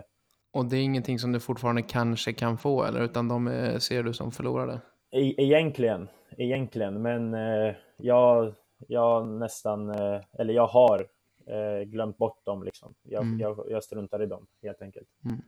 [0.54, 3.02] och det är ingenting som du fortfarande kanske kan få, eller?
[3.02, 4.82] Utan de är, ser du som förlorade?
[5.12, 6.08] E egentligen,
[6.38, 8.54] egentligen, men eh, jag,
[8.88, 11.08] jag nästan, eh, eller jag har
[11.48, 12.94] eh, glömt bort dem liksom.
[13.04, 13.40] Jag, mm.
[13.40, 15.08] jag, jag struntar i dem, helt enkelt.
[15.26, 15.42] Mm.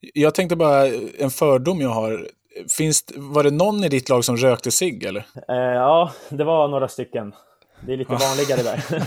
[0.00, 0.86] Jag tänkte bara,
[1.18, 2.28] en fördom jag har.
[2.76, 5.26] Finns, var det någon i ditt lag som rökte sig eller?
[5.48, 7.34] Eh, ja, det var några stycken.
[7.86, 9.02] Det är lite vanligare där.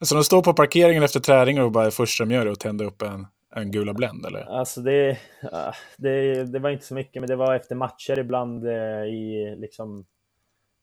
[0.04, 2.84] Så de står på parkeringen efter träning och bara först de gör det och tänder
[2.84, 4.58] upp en, en gula Blend eller?
[4.58, 5.18] Alltså det,
[5.96, 10.06] det, det var inte så mycket, men det var efter matcher ibland eh, i liksom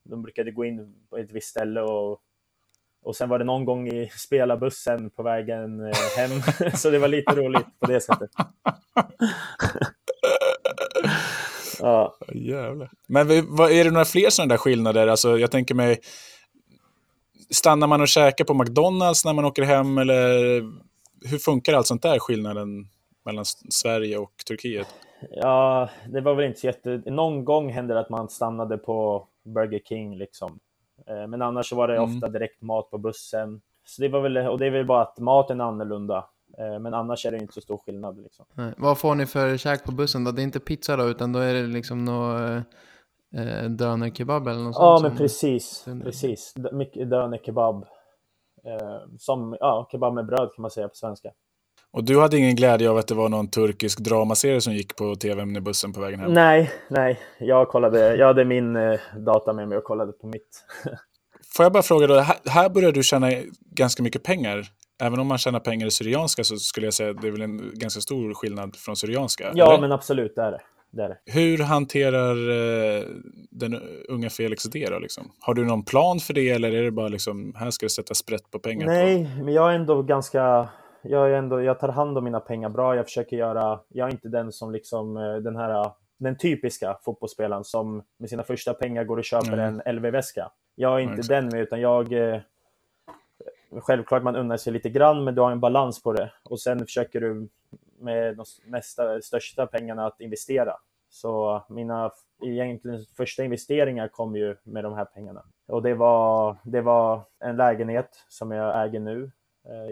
[0.10, 2.22] de brukade gå in på ett visst ställe och
[3.06, 6.32] och sen var det någon gång i spelarbussen på vägen eh, hem,
[6.76, 8.30] så det var lite roligt på det sättet.
[11.80, 12.18] ja.
[12.34, 12.90] Jävlar.
[13.08, 15.08] Men är det några fler sådana där skillnader?
[15.08, 16.00] Alltså, jag tänker mig,
[17.50, 20.60] stannar man och käkar på McDonalds när man åker hem eller
[21.30, 22.88] hur funkar allt sånt där, skillnaden
[23.26, 24.88] mellan Sverige och Turkiet?
[25.32, 27.02] Ja, det var väl inte så jätte...
[27.06, 30.60] Någon gång hände det att man stannade på Burger King liksom.
[31.10, 32.16] Eh, men annars så var det mm.
[32.16, 33.62] ofta direkt mat på bussen.
[33.86, 36.26] Så det var väl, och det är väl bara att maten är annorlunda.
[36.58, 38.22] Eh, men annars är det inte så stor skillnad.
[38.22, 38.46] Liksom.
[38.54, 38.74] Nej.
[38.78, 40.32] Vad får ni för käk på bussen då?
[40.32, 42.64] Det är inte pizza då, utan då är det liksom något
[43.36, 45.86] eh, dönerkebab eller något Ja, men precis.
[46.04, 46.54] Precis.
[46.72, 47.86] Mycket dönerkebab.
[48.66, 51.32] Eh, som, ja, kebab med bröd kan man säga på svenska.
[51.96, 55.16] Och du hade ingen glädje av att det var någon turkisk dramaserie som gick på
[55.16, 56.34] tv med bussen på vägen hem?
[56.34, 57.20] Nej, nej.
[57.40, 60.64] Jag, kollade, jag hade min eh, data med mig och kollade på mitt.
[61.56, 63.32] Får jag bara fråga då, här, här börjar du tjäna
[63.76, 64.66] ganska mycket pengar.
[65.02, 67.42] Även om man tjänar pengar i syrianska så skulle jag säga att det är väl
[67.42, 69.52] en ganska stor skillnad från syrianska?
[69.54, 69.82] Ja, eller?
[69.82, 70.62] men absolut, det är det.
[70.92, 71.18] det är det.
[71.26, 73.04] Hur hanterar eh,
[73.52, 75.00] den unga Felix det då?
[75.00, 75.32] Liksom?
[75.40, 78.14] Har du någon plan för det eller är det bara liksom, här ska du sätta
[78.14, 78.86] sprätt på pengar?
[78.86, 79.44] Nej, på?
[79.44, 80.70] men jag är ändå ganska
[81.10, 82.96] jag, är ändå, jag tar hand om mina pengar bra.
[82.96, 87.64] Jag försöker göra, jag är inte den som liksom eh, den här den typiska fotbollsspelaren
[87.64, 89.82] som med sina första pengar går och köper mm.
[89.86, 90.52] en LV-väska.
[90.76, 92.14] Jag är inte mm, den med, utan jag...
[92.14, 92.42] Eh,
[93.80, 96.32] självklart man unnar sig lite grann, men du har en balans på det.
[96.44, 97.50] Och sen försöker du
[98.00, 100.74] med de mesta, största pengarna att investera.
[101.10, 102.12] Så mina
[102.46, 105.44] egentligen första investeringar kom ju med de här pengarna.
[105.68, 109.32] Och det var, det var en lägenhet som jag äger nu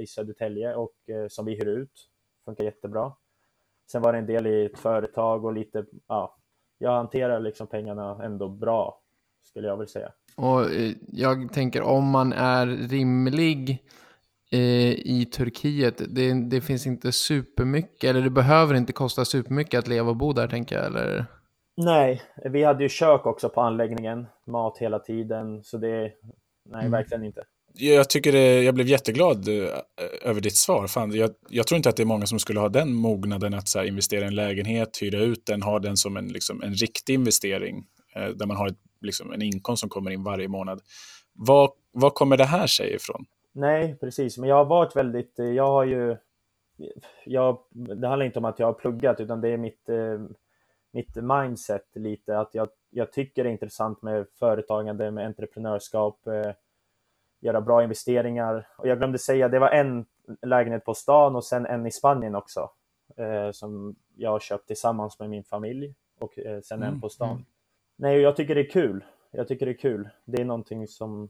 [0.01, 2.09] i Södertälje och eh, som vi hyr ut.
[2.45, 3.11] Funkar jättebra.
[3.91, 6.37] Sen var det en del i ett företag och lite, ja,
[6.77, 9.01] jag hanterar liksom pengarna ändå bra,
[9.43, 10.11] skulle jag vilja säga.
[10.37, 13.83] Och eh, jag tänker om man är rimlig
[14.95, 20.09] i Turkiet, det, det, finns inte supermycket, eller det behöver inte kosta supermycket att leva
[20.09, 21.25] och bo där, tänker jag, eller?
[21.77, 26.13] Nej, vi hade ju kök också på anläggningen, mat hela tiden, så det,
[26.65, 26.91] nej, mm.
[26.91, 29.69] verkligen inte jag tycker det, jag blev jätteglad eh,
[30.21, 30.87] över ditt svar.
[30.87, 33.67] Fan, jag, jag, tror inte att det är många som skulle ha den mognaden att
[33.67, 36.73] så här, investera i en lägenhet, hyra ut den, ha den som en, liksom, en
[36.73, 40.81] riktig investering eh, där man har ett, liksom, en inkomst som kommer in varje månad.
[41.33, 43.25] Vad, vad kommer det här sig ifrån?
[43.51, 44.37] Nej, precis.
[44.37, 46.17] Men jag har varit väldigt, eh, jag har ju,
[47.25, 50.21] jag, det handlar inte om att jag har pluggat utan det är mitt, eh,
[50.91, 56.51] mitt mindset lite att jag, jag tycker det är intressant med företagande, med entreprenörskap, eh,
[57.43, 58.67] göra bra investeringar.
[58.77, 60.05] Och jag glömde säga, det var en
[60.41, 62.69] lägenhet på stan och sen en i Spanien också
[63.51, 66.93] som jag köpt tillsammans med min familj och sen mm.
[66.93, 67.29] en på stan.
[67.29, 67.45] Mm.
[67.95, 69.05] Nej, jag tycker det är kul.
[69.31, 70.09] Jag tycker det är kul.
[70.25, 71.29] Det är någonting som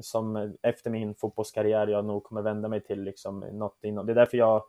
[0.00, 4.06] som efter min fotbollskarriär jag nog kommer vända mig till liksom något inom.
[4.06, 4.64] Det är därför jag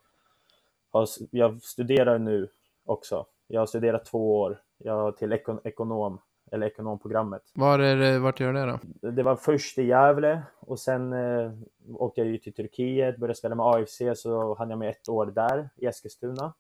[0.91, 2.49] har, jag studerar nu
[2.85, 3.25] också.
[3.47, 4.61] Jag har studerat två år.
[4.77, 7.41] Jag till ekon, ekonom eller ekonomprogrammet.
[7.53, 9.09] Var är det, vart gör det då?
[9.11, 11.51] Det var först i Gävle och sen eh,
[11.93, 15.25] åkte jag ju till Turkiet, började spela med AFC så hann jag med ett år
[15.25, 16.53] där i Eskilstuna.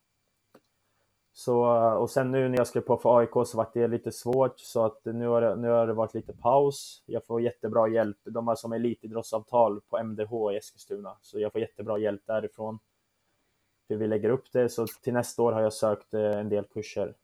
[1.33, 4.59] Så, och sen nu när jag skrev på för AIK så var det lite svårt
[4.59, 7.03] så att nu har, det, nu har det varit lite paus.
[7.05, 8.17] Jag får jättebra hjälp.
[8.23, 12.79] De har som elitidrottsavtal på MDH i Eskilstuna så jag får jättebra hjälp därifrån.
[13.89, 16.63] Hur vi lägger upp det så till nästa år har jag sökt eh, en del
[16.63, 17.15] kurser.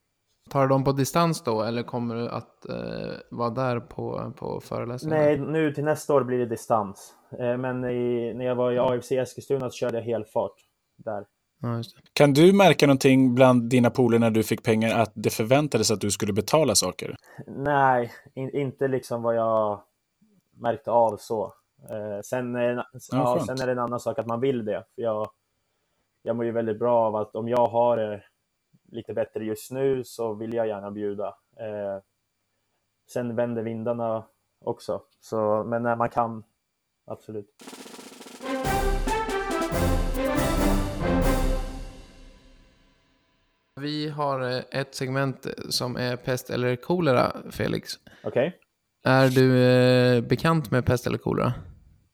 [0.50, 4.60] Tar du dem på distans då eller kommer du att eh, vara där på, på
[4.60, 5.16] föreläsningar?
[5.16, 7.14] Nej, nu till nästa år blir det distans.
[7.38, 10.54] Eh, men i, när jag var i AFC Eskilstuna så körde jag helfart
[10.96, 11.24] där.
[11.60, 11.82] Ja,
[12.12, 16.00] kan du märka någonting bland dina poler när du fick pengar att det förväntades att
[16.00, 17.16] du skulle betala saker?
[17.46, 19.80] Nej, in, inte liksom vad jag
[20.56, 21.52] märkte av så.
[21.90, 24.84] Eh, sen, ja, ja, sen är det en annan sak att man vill det.
[24.94, 25.30] För jag,
[26.22, 28.22] jag mår ju väldigt bra av att om jag har
[28.88, 31.26] lite bättre just nu så vill jag gärna bjuda.
[31.56, 32.02] Eh,
[33.12, 34.24] sen vänder vindarna
[34.64, 36.44] också, så, men när man kan,
[37.06, 37.46] absolut.
[43.80, 47.92] Vi har eh, ett segment som är pest eller kolera, Felix.
[48.24, 48.48] Okej.
[48.48, 48.52] Okay.
[49.04, 51.52] Är du eh, bekant med pest eller kolera?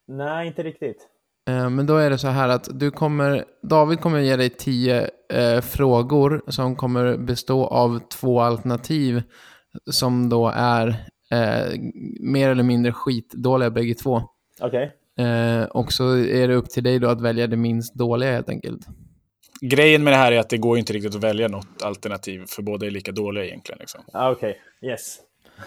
[0.06, 1.08] Nej, inte riktigt.
[1.48, 5.10] Eh, men då är det så här att du kommer, David kommer ge dig tio
[5.32, 9.22] eh, frågor som kommer bestå av två alternativ
[9.90, 10.88] som då är
[11.30, 11.80] eh,
[12.20, 14.22] mer eller mindre skitdåliga bägge två.
[14.60, 14.92] Okej.
[15.16, 15.26] Okay.
[15.26, 18.48] Eh, och så är det upp till dig då att välja det minst dåliga helt
[18.48, 18.86] enkelt
[19.60, 22.62] grejen med det här är att det går inte riktigt att välja något alternativ, för
[22.62, 23.78] båda är lika dåliga egentligen.
[23.78, 24.00] Liksom.
[24.12, 24.90] Ah, Okej, okay.
[24.90, 25.18] yes.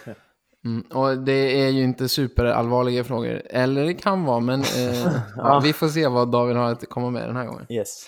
[0.65, 3.41] Mm, och det är ju inte superallvarliga frågor.
[3.46, 7.10] Eller det kan vara, men eh, ja, vi får se vad David har att komma
[7.10, 7.65] med den här gången.
[7.70, 8.08] Yes.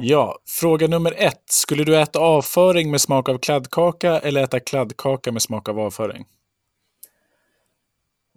[0.00, 1.50] Ja, fråga nummer ett.
[1.50, 6.26] Skulle du äta avföring med smak av kladdkaka eller äta kladdkaka med smak av avföring?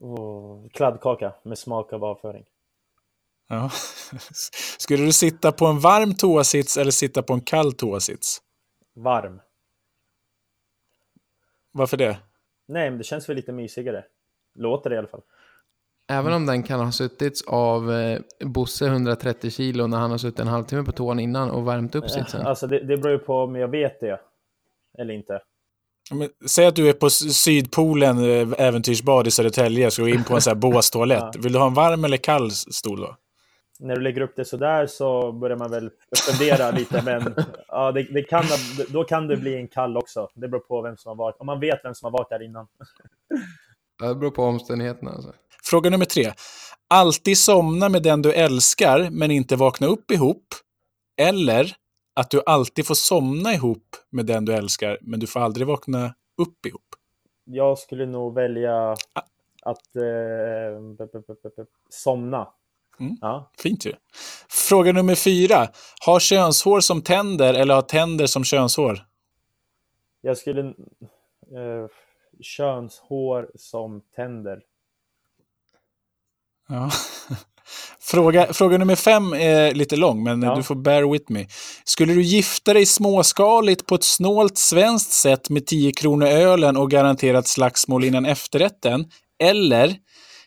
[0.01, 2.43] Oh, kladdkaka med smak av avföring.
[3.49, 3.69] Ja.
[4.77, 8.41] Skulle du sitta på en varm toasits eller sitta på en kall toasits?
[8.95, 9.39] Varm.
[11.71, 12.17] Varför det?
[12.71, 14.03] Nej, men det känns väl lite mysigare.
[14.55, 15.21] Låter det i alla fall.
[16.09, 20.39] Även om den kan ha suttits av eh, Bosse 130 kilo när han har suttit
[20.39, 22.41] en halvtimme på toan innan och värmt upp sitsen.
[22.41, 24.19] Alltså det, det beror ju på om jag vet det
[24.97, 25.41] eller inte.
[26.11, 30.35] Men, säg att du är på Sydpolen, eh, äventyrsbad i Södertälje, ska gå in på
[30.35, 31.19] en sån här båstoalett.
[31.33, 31.41] ja.
[31.41, 33.15] Vill du ha en varm eller kall stol då?
[33.81, 37.35] När du lägger upp det sådär så börjar man väl fundera lite, men
[37.67, 38.43] ja, det, det, kan,
[38.89, 40.29] då kan det bli en kall också.
[40.33, 42.41] Det beror på vem som har varit, om man vet vem som har varit där
[42.43, 42.67] innan.
[43.99, 45.11] Det beror på omständigheterna.
[45.11, 45.33] Alltså.
[45.63, 46.31] Fråga nummer tre.
[46.87, 50.45] Alltid somna med den du älskar, men inte vakna upp ihop.
[51.21, 51.75] Eller
[52.15, 56.15] att du alltid får somna ihop med den du älskar, men du får aldrig vakna
[56.41, 56.81] upp ihop.
[57.45, 58.95] Jag skulle nog välja
[59.63, 60.95] att eh,
[61.89, 62.47] somna
[63.01, 63.17] Mm.
[63.21, 63.51] Ja.
[63.57, 63.93] Fint ju.
[64.49, 65.67] Fråga nummer fyra.
[66.05, 69.05] Har könshår som tänder eller har tänder som könshår?
[70.21, 70.61] Jag skulle...
[70.61, 71.87] Eh,
[72.41, 74.59] könshår som tänder.
[76.67, 76.89] Ja.
[77.99, 80.55] Fråga, fråga nummer fem är lite lång, men ja.
[80.55, 81.47] du får bear with me.
[81.83, 86.91] Skulle du gifta dig småskaligt på ett snålt svenskt sätt med 10 kronor ölen och
[86.91, 89.05] garanterat slagsmål innan efterrätten?
[89.43, 89.95] Eller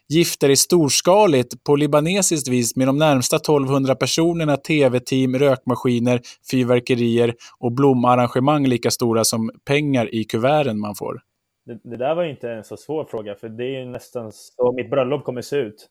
[0.09, 7.73] gifter dig storskaligt på libanesiskt vis med de närmsta 1200 personerna, tv-team, rökmaskiner, fyrverkerier och
[7.73, 11.21] blomarrangemang lika stora som pengar i kuverten man får?
[11.67, 14.33] Det, det där var ju inte en så svår fråga, för det är ju nästan
[14.33, 15.89] så mitt bröllop kommer se ut.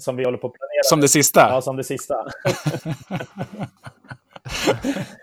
[0.00, 0.82] Som vi håller på att planera.
[0.84, 1.40] Som det sista?
[1.40, 2.14] Ja, som det sista.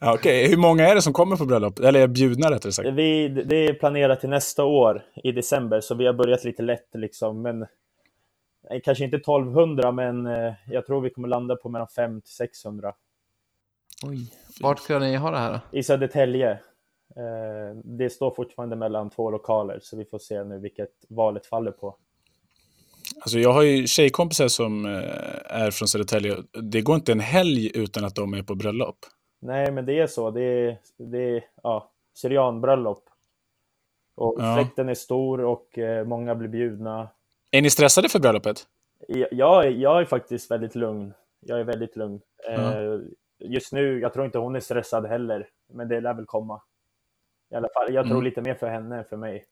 [0.00, 0.48] Okej, okay.
[0.48, 1.78] hur många är det som kommer på bröllop?
[1.78, 2.88] Eller är bjudna rättare sagt?
[2.88, 6.88] Vi, det är planerat till nästa år i december, så vi har börjat lite lätt
[6.94, 7.42] liksom.
[7.42, 7.66] Men
[8.70, 12.32] Nej, Kanske inte 1200, men eh, jag tror vi kommer landa på mellan 500 till
[12.32, 12.92] 600.
[14.02, 14.32] Oj.
[14.60, 15.78] Vart ska ni ha det här då?
[15.78, 16.50] I Södertälje.
[17.16, 21.70] Eh, Det står fortfarande mellan två lokaler, så vi får se nu vilket valet faller
[21.70, 21.96] på.
[23.20, 24.92] Alltså jag har ju tjejkompisar som eh,
[25.44, 26.36] är från Södertälje.
[26.62, 28.96] Det går inte en helg utan att de är på bröllop.
[29.40, 30.30] Nej, men det är så.
[30.30, 33.04] Det är, det är ja, syrianbröllop.
[34.14, 34.54] Och Ja.
[34.56, 37.08] släkten är stor och eh, många blir bjudna.
[37.50, 38.66] Är ni stressade för bröllopet?
[39.08, 41.14] Jag, jag, är- faktiskt väldigt lugn.
[41.40, 42.20] Jag är väldigt lugn.
[42.48, 42.52] Ja.
[42.82, 42.98] Eh,
[43.38, 46.62] just nu, jag tror inte hon är stressad heller, men det lär väl komma.
[47.50, 48.24] I alla fall, jag tror Mm.
[48.24, 49.44] lite mer för henne än för mig.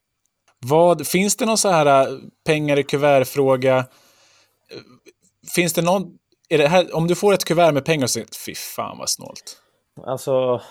[0.59, 3.77] Vad, finns det någon så här äh, pengar i kuvert-fråga?
[3.77, 3.83] Eh,
[5.55, 6.17] Finns det någon...
[6.49, 9.61] Är det här, om du får ett kuvert med pengar säger fy fan vad snålt.
[10.03, 10.61] Alltså,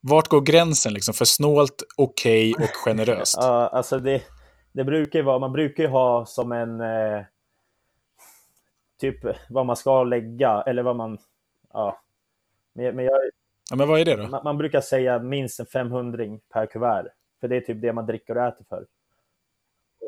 [0.00, 3.36] Vart går gränsen liksom för snålt, okej och generöst?
[3.40, 4.22] ja, alltså det,
[4.72, 7.22] det brukar vara, man brukar ju ha som en eh,
[9.00, 9.16] typ
[9.48, 11.18] vad man ska lägga eller vad man,
[11.72, 12.00] ja.
[12.72, 13.20] Men, men jag,
[13.70, 14.28] Ja, men vad är det då?
[14.28, 17.06] man, man brukar säga minst en 500 per kuvert.
[17.40, 18.86] För det är typ det man dricker och äter för.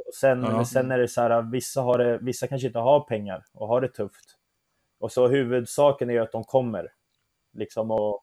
[0.07, 0.65] Och sen, Ja.
[0.65, 3.81] sen är det så här, vissa, har det, vissa kanske inte har pengar och har
[3.81, 4.37] det tufft.
[4.99, 6.93] Och så huvudsaken är ju att de kommer.
[7.55, 8.23] Liksom och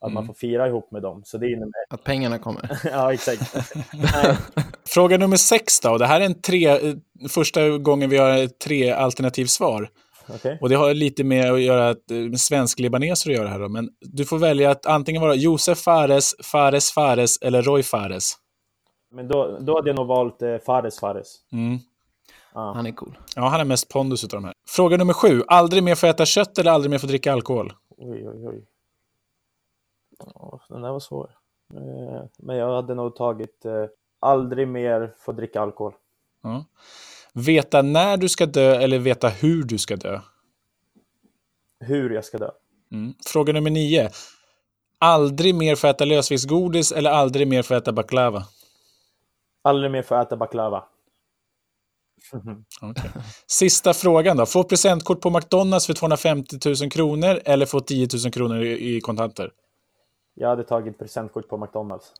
[0.00, 0.26] att man Mm.
[0.26, 1.22] får fira ihop med dem.
[1.24, 2.80] Så det innebär, Att pengarna kommer.
[2.90, 3.54] ja exakt.
[4.88, 5.98] Fråga nummer sex då.
[5.98, 6.94] Det här är en tre, eh,
[7.30, 9.90] första gången vi har tre alternativ svar.
[10.34, 10.58] okej.
[10.60, 13.68] Och det har lite med att göra eh, med svensk-libaneser att göra här då.
[13.68, 18.32] Men du får välja att antingen vara Josef Fares, Fares Fares eller Roy Fares.
[19.14, 21.36] Men då, då hade jag nog valt eh, Fares Fares.
[21.52, 21.78] Mm.
[22.54, 22.72] Ja.
[22.76, 23.18] Han är cool.
[23.36, 24.54] Ja, han har mest pondus utav de här.
[24.68, 25.42] Fråga nummer sju.
[25.46, 27.72] Aldrig mer få äta kött eller aldrig mer få dricka alkohol?
[27.98, 28.64] Oj, oj, oj.
[30.34, 31.30] Ja, den där var svår.
[31.74, 33.84] Eh, Men jag hade nog tagit eh,
[34.20, 35.94] aldrig mer få dricka alkohol.
[36.42, 36.64] Ja.
[37.34, 40.20] Veta när du ska dö eller veta hur du ska dö?
[41.80, 42.50] Hur jag ska dö.
[42.92, 43.14] Mm.
[43.26, 44.10] Fråga nummer nio.
[44.98, 48.44] Aldrig mer få äta lösviktsgodis eller aldrig mer få äta baklava?
[49.62, 50.84] Aldrig mer få äta baklava.
[52.80, 53.10] Okej.
[53.46, 54.46] Sista frågan då.
[54.46, 59.00] Få presentkort på McDonalds för 250 000 kronor eller få 10 000 kronor i, i
[59.00, 59.50] kontanter?
[60.34, 62.12] Jag hade tagit presentkort på McDonalds.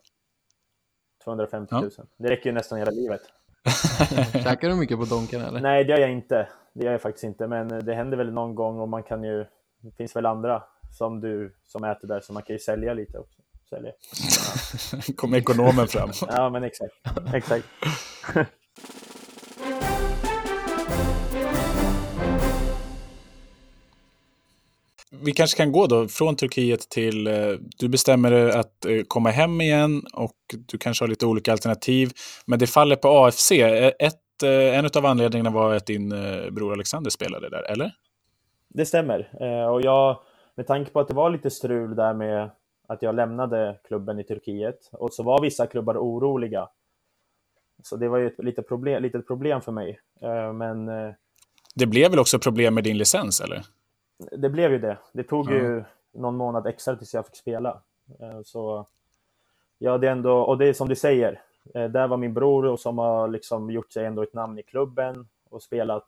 [1.24, 1.90] 250 000.
[2.16, 3.20] Det räcker ju nästan hela livet.
[4.44, 5.60] Käkar du mycket på Donken eller?
[5.60, 6.48] Nej, det gör jag inte.
[6.74, 7.46] Det gör jag faktiskt inte.
[7.46, 9.46] Men eh, det händer väl någon gång och man kan ju...
[9.80, 13.18] Det finns väl andra som du som äter där så man kan ju sälja lite
[13.18, 13.42] också.
[13.70, 13.92] Sälja.
[15.16, 16.10] Kommer ekonomen fram.
[16.28, 16.94] Ja, men exakt.
[17.34, 17.66] Exakt.
[25.20, 27.26] Vi kanske kan gå då från Turkiet till...
[27.26, 27.34] eh,
[27.78, 30.36] Du bestämmer dig att eh, komma hem igen och
[30.66, 32.10] du kanske har lite olika alternativ.
[32.46, 33.52] Men det faller på AFC.
[33.52, 36.08] Ett, eh, en av anledningarna var att din
[36.50, 37.92] bror Alexander spelade där, eller?
[38.68, 39.28] Det stämmer.
[39.70, 40.18] Och jag,
[40.54, 42.50] med tanke på att det var lite strul där med
[42.88, 46.68] att jag lämnade klubben i Turkiet och så var vissa klubbar oroliga.
[47.82, 50.00] Så det var ju ett litet problem, litet problem för mig.
[50.54, 50.86] Men
[51.74, 53.62] Det blev väl också problem med din licens, eller?
[54.32, 54.98] Det blev ju det.
[55.12, 55.54] Det tog Ja.
[55.54, 57.80] ju någon månad extra tills jag fick spela.
[58.20, 58.86] Eh, så
[59.78, 61.42] ja, det är ändå, och det är som du säger,
[61.74, 64.62] eh, där var min bror och som har liksom gjort sig ändå ett namn i
[64.62, 66.06] klubben och spelat.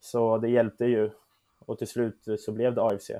[0.00, 1.10] Så det hjälpte ju.
[1.66, 3.10] Och till slut så blev det AFC.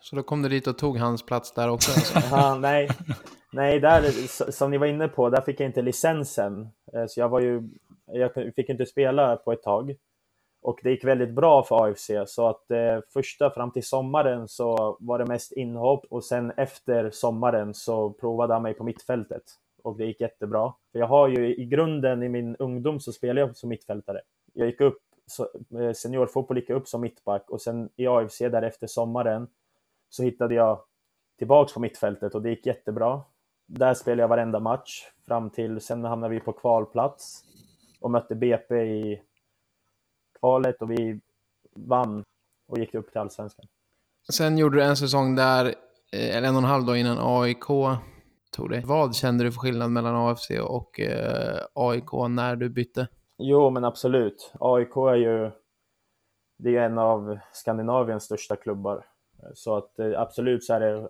[0.00, 2.18] Så då kom du dit och tog hans plats där också alltså.
[2.36, 2.88] Ja, nej,
[3.52, 4.02] nej där,
[4.52, 6.68] som ni var inne på, där fick jag inte licensen.
[6.92, 7.68] Eh, Så jag var ju,
[8.06, 9.96] jag fick inte spela på ett tag.
[10.66, 14.96] Och det gick väldigt bra för AFC, så att eh, första fram till sommaren så
[15.00, 19.42] var det mest inhopp och sen efter sommaren så provade han mig på mittfältet.
[19.82, 20.72] Och det gick jättebra.
[20.92, 24.20] För jag har ju i grunden i min ungdom så spelade jag som mittfältare.
[24.52, 25.48] Jag gick upp, så,
[25.80, 29.48] eh, seniorfotboll gick jag upp som mittback och sen i AFC där efter sommaren
[30.08, 30.80] så hittade jag
[31.38, 33.22] tillbaks på mittfältet och det gick jättebra.
[33.66, 37.44] Där spelade jag varenda match fram till, sen hamnade vi på kvalplats
[38.00, 39.22] och mötte BP i
[40.40, 41.20] kvalet och vi
[41.74, 42.24] vann
[42.68, 43.66] och gick upp till allsvenskan.
[44.32, 45.66] Sen gjorde du en säsong där,
[46.12, 47.66] eh, eller en och en halv dag innan AIK
[48.50, 48.82] tog det.
[48.84, 53.08] Vad kände du för skillnad mellan AFC och eh, AIK när du bytte?
[53.38, 54.52] Jo, men absolut.
[54.60, 55.50] AIK är ju,
[56.56, 59.06] det är en av Skandinaviens största klubbar.
[59.54, 61.08] Så att eh, absolut så är det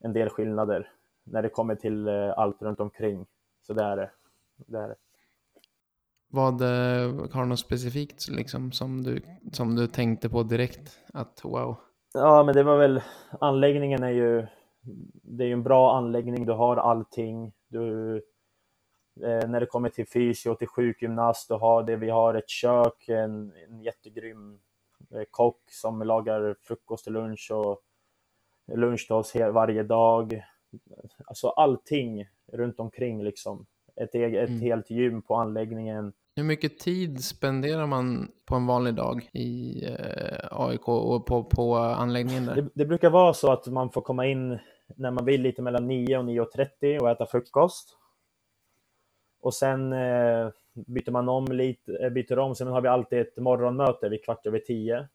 [0.00, 0.90] en del skillnader
[1.24, 3.26] när det kommer till allt runt omkring.
[3.66, 4.10] Så det är det.
[4.56, 4.96] det, är det.
[6.34, 9.20] Vad, eh, har du något specifikt liksom som du,
[9.52, 10.98] som du tänkte på direkt?
[11.12, 11.76] Att wow.
[12.14, 13.02] Ja, men det var väl,
[13.40, 14.46] anläggningen är ju,
[15.22, 18.22] det är ju en bra anläggning, du har allting, du,
[19.22, 21.96] Eh, när det kommer till fysio, till sjukgymnast, och har det.
[21.96, 24.58] Vi har ett kök, en, en jättegrym
[25.10, 27.80] eh, kock som lagar frukost och lunch och
[28.76, 30.44] lunch till oss varje dag.
[31.26, 33.66] Alltså allting runt omkring liksom.
[33.96, 34.60] Ett, eget, ett Mm.
[34.62, 36.12] helt gym på anläggningen.
[36.36, 41.76] Hur mycket tid spenderar man på en vanlig dag i eh, AIK och på, på
[41.76, 42.56] anläggningen där?
[42.56, 44.58] Det, det brukar vara så att man får komma in
[44.96, 47.98] när man vill lite mellan 9 och 9.30 och äta frukost.
[49.40, 53.36] Och sen eh, byter man om lite, eh, byter om, sen har vi alltid ett
[53.36, 55.08] morgonmöte vid kvart över tio.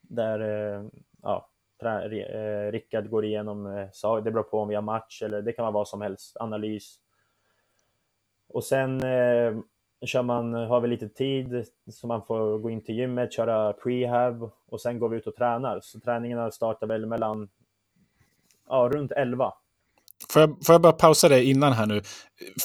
[0.00, 0.84] Där eh,
[1.22, 1.50] ja,
[1.82, 5.52] trä- eh, Rickard går igenom, eh, det beror på om vi har match eller det
[5.52, 6.96] kan vara vad som helst, analys.
[8.48, 9.58] Och sen eh,
[10.06, 14.50] kör man, har vi lite tid så man får gå in till gymmet, köra prehab
[14.68, 15.80] och sen går vi ut och tränar.
[15.82, 17.48] Så träningarna startar väl mellan,
[18.68, 19.52] ja, runt 11.
[20.28, 22.02] Får jag, får jag bara pausa dig innan här nu?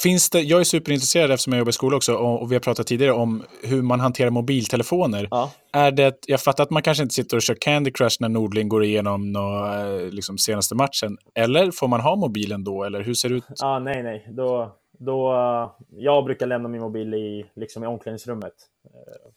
[0.03, 2.59] Finns det, jag är superintresserad eftersom jag jobbar i skola också och, och vi har
[2.59, 5.27] pratat tidigare om hur man hanterar mobiltelefoner.
[5.31, 5.51] Ja.
[5.73, 8.69] Är det, jag fattar att man kanske inte sitter och kör Candy Crush när Nordling
[8.69, 11.17] går igenom nå, eh, liksom senaste matchen.
[11.35, 12.83] Eller får man ha mobilen då?
[12.83, 13.43] Eller hur ser det ut?
[13.61, 14.27] Ah, nej, nej.
[14.31, 18.53] Då, då, eh, jag brukar lämna min mobil i, liksom i omklädningsrummet.
[18.85, 19.31] Eh,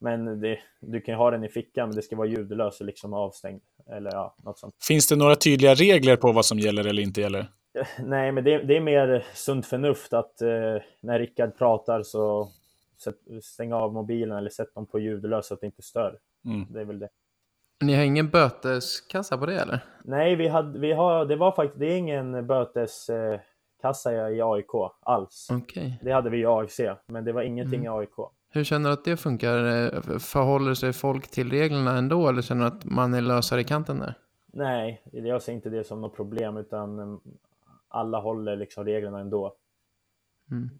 [0.00, 2.86] Men det, du kan ju ha den i fickan, men det ska vara ljudlös och
[2.86, 3.62] liksom avstängd.
[3.90, 4.74] Eller ja, något sånt.
[4.88, 7.46] Finns det några tydliga regler på vad som gäller eller inte gäller?
[7.98, 10.48] Nej, men det, det är mer sunt förnuft att eh,
[11.00, 12.48] när Rickard pratar så
[13.42, 16.18] stäng av mobilen eller sätt dem på ljudlös så att det inte stör.
[16.44, 16.66] Mm.
[16.70, 17.08] Det är väl det.
[17.84, 19.80] Ni har ingen böteskassa på det eller?
[20.04, 23.40] Nej, vi hade, vi har, det var faktiskt, det är ingen böteskassa eh,
[23.82, 24.70] kassa i AIK
[25.00, 25.48] alls.
[25.52, 25.98] Okej.
[26.02, 27.92] Det hade vi i AFC, men det var ingenting Mm.
[27.92, 28.14] i AIK.
[28.50, 29.64] Hur känner du att det funkar?
[29.64, 33.64] Eh, Förhåller sig folk till reglerna ändå eller känner du att man är lösare i
[33.64, 34.14] kanten där?
[34.52, 37.20] Nej, jag ser inte det som något problem utan mm,
[37.88, 39.54] alla håller liksom reglerna ändå.
[40.50, 40.70] Mm.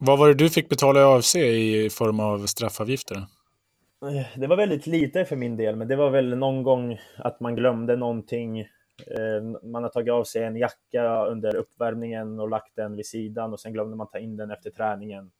[0.00, 3.16] Vad var det du fick betala i AFC i form av straffavgifter?
[3.16, 7.40] Eh, Det var väldigt lite för min del, men det var väl någon gång att
[7.40, 8.64] man glömde någonting.
[9.06, 13.52] Eh, Man har tagit av sig en jacka under uppvärmningen och lagt den vid sidan
[13.52, 15.30] och sen glömde man ta in den efter träningen.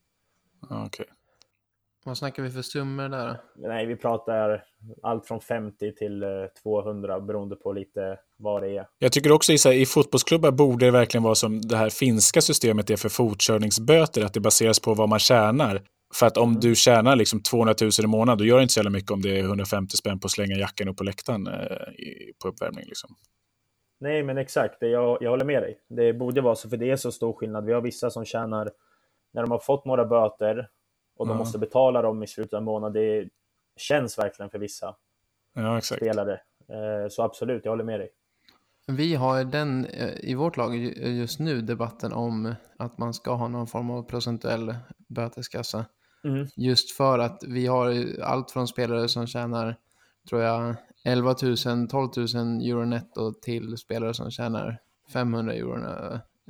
[0.71, 1.07] Okej.
[2.05, 3.37] Vad snackar vi för summor där?
[3.57, 4.65] Nej, vi pratar
[5.03, 6.29] allt från 50 till eh,
[6.63, 8.87] 200 beroende på lite vad det är.
[8.99, 11.91] Jag tycker också i, så här, i fotbollsklubbar borde det verkligen vara som det här
[11.91, 15.83] finska systemet är för fortkörningsböter, att det baseras på vad man tjänar.
[16.15, 16.61] För att om Mm.
[16.61, 19.23] du tjänar liksom 200 000 i månaden, då gör det inte så jävla mycket om
[19.23, 21.53] det är 150 spänn på att slänga jackan upp på läktaren eh,
[21.99, 22.85] i, på uppvärmning.
[22.87, 23.11] Liksom.
[24.01, 24.77] Nej, men exakt.
[24.83, 25.81] Jag, jag håller med dig.
[25.89, 27.65] Det borde vara så, för det är så stor skillnad.
[27.65, 28.71] Vi har vissa som tjänar,
[29.33, 30.69] när de har fått några böter
[31.17, 31.39] och de Ja.
[31.39, 33.29] måste betala dem i slutet av månaden, det
[33.77, 34.97] känns verkligen för vissa
[35.55, 36.01] Ja, exakt.
[36.01, 36.33] spelare.
[36.69, 38.11] Eh, Så absolut, jag håller med dig.
[38.87, 43.35] Vi har den eh, i vårt lag ju- just nu debatten om att man ska
[43.35, 44.75] ha någon form av procentuell
[45.09, 45.85] böteskassa.
[46.25, 46.47] Mm.
[46.57, 49.77] Just för att vi har ju allt från spelare som tjänar,
[50.29, 50.75] tror jag,
[51.05, 51.35] 11
[51.67, 52.27] 000, 12 000
[52.63, 54.79] euro netto till spelare som tjänar
[55.13, 55.75] 500 euro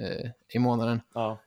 [0.01, 1.01] eh, i månaden.
[1.15, 1.39] Ja.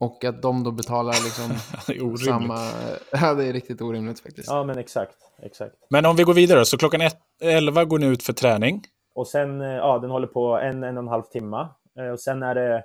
[0.00, 1.48] Och att de då betalar liksom
[1.86, 2.24] Det är orimligt.
[2.24, 2.58] samma...
[3.12, 4.48] Ja, det är riktigt orimligt faktiskt.
[4.48, 5.16] ja, men exakt.
[5.42, 5.74] exakt.
[5.90, 8.82] Men om vi går vidare, så klockan ett, 11 går ni ut för träning.
[9.14, 11.68] Och sen, eh, ja, den håller på en, en och en halv timme.
[11.98, 12.84] Eh, Och sen är det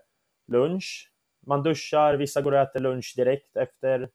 [0.51, 1.09] lunch.
[1.47, 4.09] Man duschar, vissa går och äter lunch direkt efter.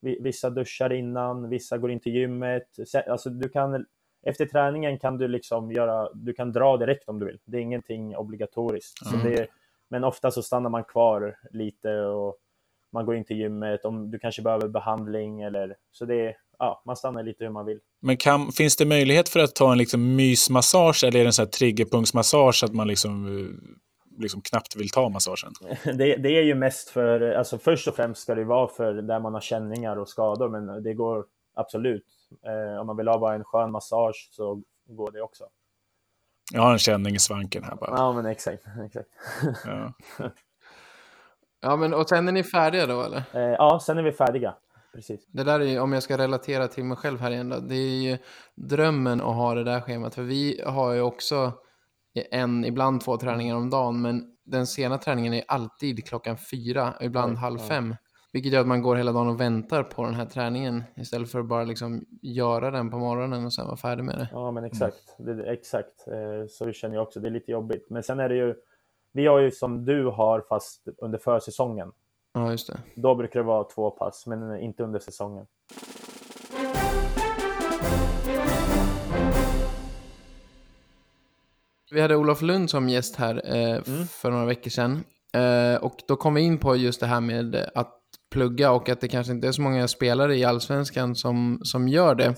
[0.00, 2.62] Vi- Vissa duschar innan, vissa går in till gymmet.
[3.10, 3.86] Alltså du kan,
[4.22, 7.38] efter träningen kan du liksom göra, du kan dra direkt om du vill.
[7.44, 9.12] Det är ingenting obligatoriskt.
[9.12, 9.30] Mm.
[9.30, 9.46] det,
[9.88, 12.36] men ofta så stannar man kvar lite och
[12.92, 13.84] man går in till gymmet.
[13.84, 17.66] Om du kanske behöver behandling eller så det är, ja, man stannar lite hur man
[17.66, 17.78] vill.
[18.00, 21.32] Men kan, finns det möjlighet för att ta en liksom mysmassage eller är det en
[21.32, 25.52] sån här triggerpunktsmassage att man liksom, eh, liksom knappt vill ta massagen?
[25.84, 29.20] Det, det är ju mest för, alltså först och främst ska det vara för där
[29.20, 32.04] man har känningar och skador, men det går absolut.
[32.46, 35.44] Eh, om man vill ha bara en skön massage så går det också.
[36.52, 37.90] Jag har en känning i svanken här bara.
[37.96, 38.64] Ja, men exakt.
[38.86, 39.08] exakt.
[39.64, 39.92] Ja.
[41.64, 43.22] Ja, men och sen är ni färdiga då eller?
[43.32, 44.54] Eh, ja, sen är vi färdiga.
[44.94, 45.26] Precis.
[45.26, 47.74] Det där är ju, om jag ska relatera till mig själv här igen då, det
[47.74, 48.18] är ju
[48.54, 50.14] drömmen att ha det där schemat.
[50.14, 51.52] För vi har ju också
[52.30, 57.32] en, ibland två träningar om dagen, men den sena träningen är alltid klockan fyra, ibland
[57.32, 57.66] Oj, halv ja.
[58.32, 61.40] Vilket gör att man går hela dagen och väntar på den här träningen istället för
[61.40, 64.28] att bara liksom göra den på morgonen och sen vara färdig med det.
[64.32, 65.14] Ja, men exakt.
[65.18, 66.08] Det, det- exakt.
[66.08, 67.20] Eh, så känner jag också.
[67.20, 67.86] Det är lite jobbigt.
[67.90, 68.54] Men sen är det ju,
[69.12, 71.92] vi har ju som du har fast under försäsongen.
[72.34, 72.78] Ja, just det.
[72.94, 75.46] Då brukar det vara två pass, men inte under säsongen.
[81.90, 84.06] Vi hade Olof Lund som gäst här eh, Mm.
[84.06, 85.04] för några veckor sedan.
[85.34, 87.98] Eh, och då kom vi in på just det här med att
[88.32, 92.14] plugga och att det kanske inte är så många spelare i allsvenskan som, som gör
[92.14, 92.34] det.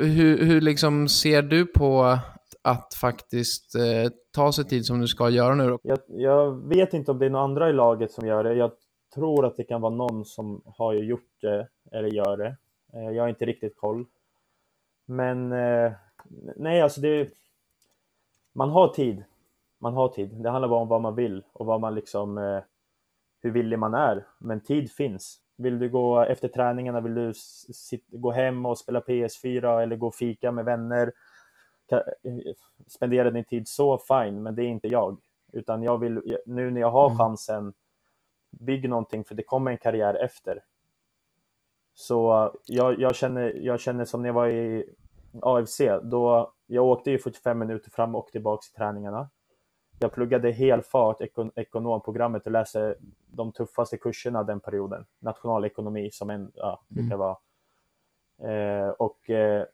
[0.00, 2.18] Hur, hur liksom ser du på
[2.62, 5.68] att faktiskt eh, ta sig tid som du ska göra nu?
[5.68, 5.78] Då?
[5.82, 8.54] Jag, jag, vet inte om det är några andra i laget som gör det.
[8.54, 8.70] Jag
[9.14, 12.56] tror att det kan vara någon som har gjort det eller gör det.
[12.92, 14.06] Eh, jag har inte riktigt koll.
[15.06, 15.92] Men eh,
[16.56, 17.28] nej, alltså det...
[18.52, 19.24] Man har tid.
[19.78, 20.30] Man har tid.
[20.42, 22.38] Det handlar bara om vad man vill och vad man liksom...
[22.38, 22.60] Eh,
[23.42, 24.26] hur villig man är.
[24.38, 25.40] Men tid finns.
[25.56, 27.32] Vill du gå efter träningarna, vill du
[28.08, 31.12] gå hem och spela PS4 eller gå och fika med vänner,
[32.86, 35.20] spendera din tid så, fine, men det är inte jag.
[35.52, 37.18] Utan jag vill, nu när jag har mm.
[37.18, 37.72] chansen,
[38.50, 40.62] bygg någonting för det kommer en karriär efter.
[41.94, 44.84] Så jag, jag, känner, jag känner som när jag var i
[45.42, 49.30] AFC, då jag åkte ju 45 minuter fram och tillbaka till träningarna.
[49.98, 52.94] Jag pluggade helfart ekon ekonomprogrammet och läste
[53.26, 55.04] de tuffaste kurserna den perioden.
[55.18, 57.18] Nationalekonomi som en, ja, brukar mm.
[57.18, 57.36] vara.
[58.38, 59.64] Eh, och eh,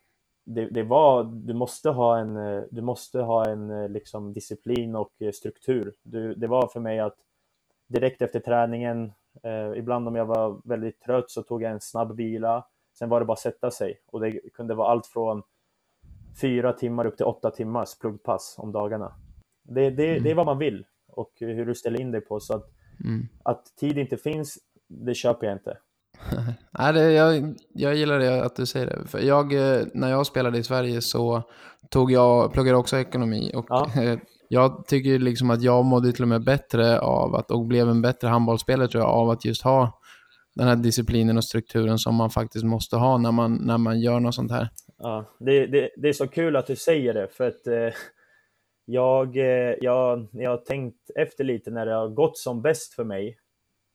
[0.44, 2.34] det, det, var, du måste ha en,
[2.70, 5.94] du måste ha en liksom, disciplin och struktur.
[6.02, 7.16] Du, det var för mig att
[7.86, 9.12] direkt efter träningen,
[9.42, 12.66] eh, ibland om jag var väldigt trött så tog jag en snabb vila.
[12.98, 15.42] Sen var det bara att sätta sig och det kunde vara allt från
[16.40, 19.12] fyra timmar upp till åtta timmars pluggpass om dagarna.
[19.62, 20.22] Det, det, mm.
[20.22, 22.40] det är vad man vill och hur du ställer in dig på.
[22.40, 22.64] Så att,
[23.04, 23.28] mm.
[23.42, 24.58] att tid inte finns,
[24.88, 25.78] det köper jag inte.
[26.78, 29.08] Nej, det, jag, jag gillar det att du säger det.
[29.08, 31.42] För jag, eh, när jag spelade i Sverige så
[31.90, 33.52] tog jag, pluggade också ekonomi.
[33.54, 33.90] Och ja.
[34.48, 38.02] jag tycker liksom att jag mådde till och med bättre av att, och blev en
[38.02, 39.98] bättre handbollsspelare tror jag, av att just ha
[40.54, 44.20] den här disciplinen och strukturen som man faktiskt måste ha när man, när man gör
[44.20, 44.68] något sånt här.
[44.98, 47.94] Ja, det, det, det är så kul att du säger det, för att eh,
[48.84, 53.04] jag, eh, jag, jag har tänkt efter lite när det har gått som bäst för
[53.04, 53.38] mig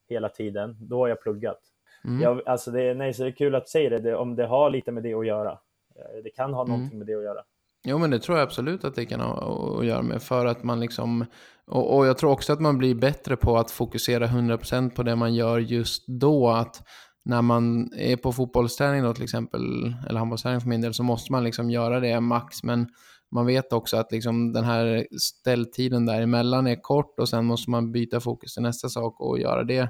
[0.09, 1.59] hela tiden, då har jag pluggat.
[2.05, 2.21] Mm.
[2.21, 4.69] Jag, alltså det, nej, så det är kul att säga det, det, om det har
[4.69, 5.51] lite med det att göra.
[5.51, 6.71] Eh, det kan ha mm.
[6.71, 7.41] någonting med det att göra.
[7.83, 10.23] Jo, men det tror jag absolut att det kan ha att göra med.
[10.23, 11.25] För att man liksom,
[11.67, 15.15] och, och jag tror också att man blir bättre på att fokusera 100% på det
[15.15, 16.49] man gör just då.
[16.49, 16.87] Att
[17.25, 19.61] när man är på fotbollsträning då till exempel,
[20.09, 22.63] eller handbollsträning för min del, så måste man liksom göra det max.
[22.63, 22.87] Men
[23.31, 27.91] man vet också att liksom den här ställtiden däremellan är kort och sen måste man
[27.91, 29.89] byta fokus till nästa sak och göra det.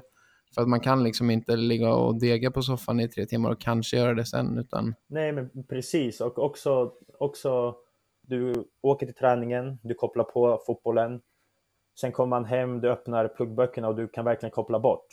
[0.54, 3.60] För att man kan liksom inte ligga och dega på soffan i tre timmar och
[3.60, 4.58] kanske göra det sen.
[4.58, 4.94] Utan...
[5.06, 6.20] Nej, men precis.
[6.20, 7.74] Och också, också
[8.20, 11.20] du åker till träningen, du kopplar på fotbollen.
[12.00, 15.06] Sen kommer man hem, du öppnar pluggböckerna och du kan verkligen koppla bort.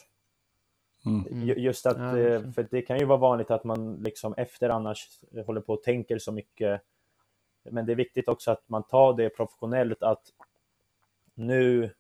[1.06, 1.48] Mm.
[1.58, 5.10] Just att, ja, eh, för det kan ju vara vanligt att man liksom efter annars
[5.46, 6.82] håller på och tänker så mycket.
[7.72, 10.24] Men det är viktigt också att man tar det professionellt att
[11.34, 11.94] nu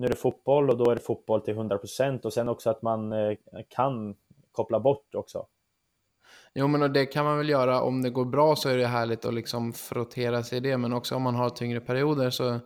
[0.00, 2.82] nu är det fotboll och då är det fotboll till 100% och sen också att
[2.82, 3.36] man eh,
[3.68, 4.16] kan
[4.52, 5.46] koppla bort också.
[6.54, 7.82] Jo, men det kan man väl göra.
[7.82, 10.92] Om det går bra så är det härligt att liksom frottera sig i det, men
[10.92, 12.60] också om man har tyngre perioder så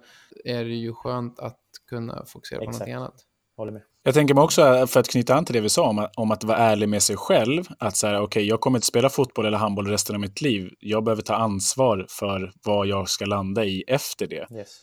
[0.44, 2.66] är det ju skönt att kunna fokusera Exakt.
[2.66, 3.26] på någonting annat.
[3.56, 3.82] Håller med.
[4.06, 6.44] Jag tänker mig också, för att knyta an till det vi sa om, om att
[6.44, 9.58] vara ärlig med sig själv, att säga okej, okay, jag kommer inte spela fotboll eller
[9.58, 10.70] handboll resten av mitt liv.
[10.80, 14.46] Jag behöver ta ansvar för vad jag ska landa i efter det.
[14.54, 14.80] Yes.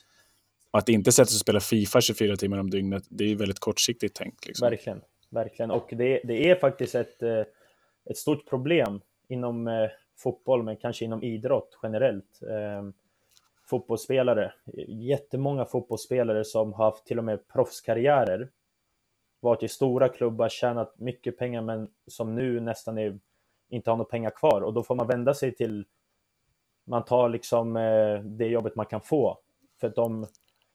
[0.72, 3.60] Och att inte sätta sig och spela Fifa 24 timmar om dygnet, det är väldigt
[3.60, 4.48] kortsiktigt tänkt.
[4.48, 4.70] Liksom.
[4.70, 5.72] Verkligen, verkligen.
[5.72, 7.44] Och det, det är faktiskt ett, eh,
[8.10, 9.74] ett stort problem inom eh,
[10.18, 12.42] fotboll, men kanske inom idrott generellt.
[12.42, 12.94] Ehm,
[13.70, 14.54] fotbollsspelare,
[14.88, 18.50] jättemånga fotbollsspelare som har haft till och med proffskarriärer,
[19.42, 23.20] varit i stora klubbar, tjänat mycket pengar, men som nu nästan är,
[23.70, 24.62] inte har några pengar kvar.
[24.62, 25.86] Och då får man vända sig till,
[26.86, 29.38] man tar liksom eh, det jobbet man kan få.
[29.80, 30.26] För att de,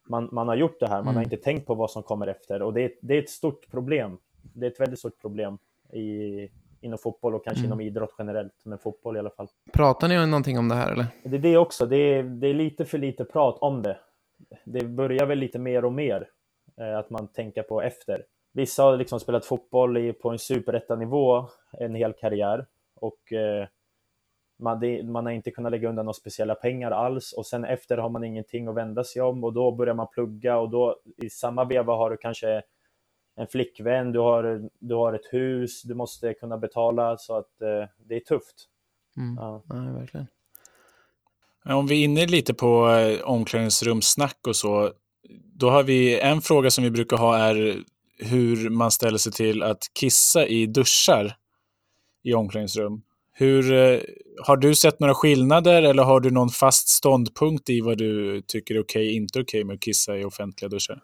[0.09, 1.15] man, man har gjort det här, man mm.
[1.15, 4.19] har inte tänkt på vad som kommer efter och det, det är ett stort problem.
[4.55, 5.59] Det är ett väldigt stort problem
[5.93, 6.49] i,
[6.81, 7.67] inom fotboll och kanske mm.
[7.67, 9.49] inom idrott generellt, men fotboll i alla fall.
[9.73, 11.07] Pratar ni någonting om det här eller?
[11.25, 13.99] Det är det också, det är, det är lite för lite prat om det.
[14.65, 16.29] Det börjar väl lite mer och mer,
[16.81, 18.25] eh, att man tänker på efter.
[18.57, 23.67] Vissa har liksom spelat fotboll i, på en superettanivå en hel karriär och eh,
[24.59, 27.99] man, det, man har inte kunnat lägga undan några speciella pengar alls och sen efter
[27.99, 31.31] har man ingenting att vända sig om och då börjar man plugga och då i
[31.31, 32.63] samma veva har du kanske
[33.37, 37.89] en flickvän, du har, du har ett hus, du måste kunna betala så att eh,
[37.97, 38.69] det är tufft.
[39.17, 39.37] Mm.
[39.41, 39.63] Ja.
[39.69, 40.27] ja, verkligen.
[41.65, 44.93] Om vi är inne lite på eh, omklädningsrumssnack och så,
[45.45, 47.85] då har vi en fråga som vi brukar ha är
[48.19, 51.37] hur man ställer sig till att kissa i duschar
[52.23, 53.03] i omklädningsrum.
[53.33, 54.01] Hur, eh,
[54.47, 58.75] har du sett några skillnader eller har du någon fast ståndpunkt i vad du tycker
[58.75, 61.03] är okej okay, inte okej okay med att kissa i offentliga duschar?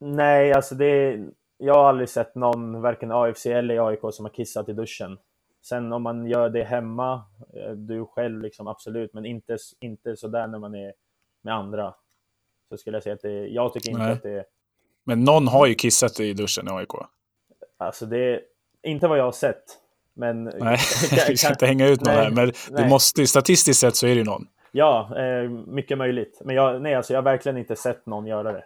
[0.00, 1.18] Nej, alltså det
[1.64, 5.18] jag har aldrig sett någon, varken AFC eller AIK, som har kissat i duschen.
[5.62, 7.24] Sen om man gör det hemma,
[7.56, 10.92] eh, du själv liksom absolut, men inte, inte sådär när man är
[11.42, 11.94] med andra.
[12.68, 14.12] Så skulle jag säga att det, jag tycker inte Nej.
[14.12, 14.44] att det är,
[15.04, 16.88] Men någon har ju kissat i duschen i AIK.
[17.78, 18.40] alltså det är,
[18.82, 19.64] inte vad jag har sett.
[20.14, 20.78] Men Nej,
[21.10, 24.06] kan- vi ska inte hänga ut någon nej, här, men det måste, statistiskt sett så
[24.06, 24.46] är det ju någon.
[24.72, 26.40] Ja, eh, mycket möjligt.
[26.44, 28.64] Men jag, nej, alltså jag har verkligen inte sett någon göra det.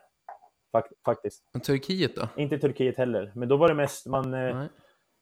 [0.72, 1.42] Fak faktiskt.
[1.54, 2.28] Och Turkiet då?
[2.36, 3.32] Inte Turkiet heller.
[3.34, 4.64] Men då var det mest, man, eh,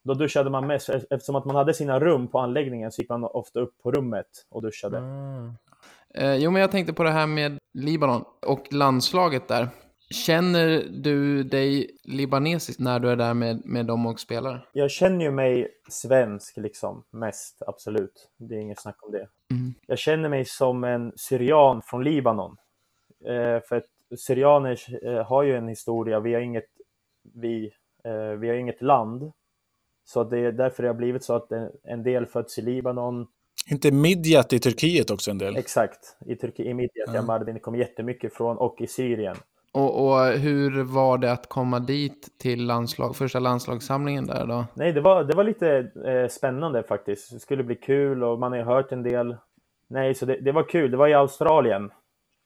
[0.04, 3.24] då duschade man mest, eftersom att man hade sina rum på anläggningen så gick man
[3.24, 4.98] ofta upp på rummet och duschade.
[4.98, 5.54] Ah.
[6.14, 9.68] Eh, jo, men jag tänkte på det här med Libanon och landslaget där.
[10.10, 14.68] Känner du dig libanesisk när du är där med, med dem och spelar?
[14.72, 18.30] Jag känner ju mig svensk liksom, mest, absolut.
[18.36, 19.28] Det är inget snack om det.
[19.50, 19.74] Mm.
[19.86, 22.56] Jag känner mig som en syrian från Libanon.
[23.24, 26.66] Eh, för att syrianer eh, har ju en historia, vi har inget,
[27.34, 27.70] vi,
[28.04, 29.32] eh, vi har inget land.
[30.04, 33.26] Så det är därför det har blivit så att en, en del föds i Libanon,
[33.70, 35.56] Inte Midjat i Turkiet också en del?
[35.56, 37.14] exakt, i Turkiet, i Midjat, Ja.
[37.14, 37.22] ja.
[37.22, 39.36] Mardin kom jättemycket från, och i Syrien.
[39.74, 44.64] Och, och hur var det att komma dit till landslag, första landslagssamlingen där då?
[44.74, 47.32] Nej, det var, det var lite eh, spännande faktiskt.
[47.32, 49.36] Det skulle bli kul och man har ju hört en del.
[49.86, 50.90] Nej, så det, det var kul.
[50.90, 51.90] Det var i Australien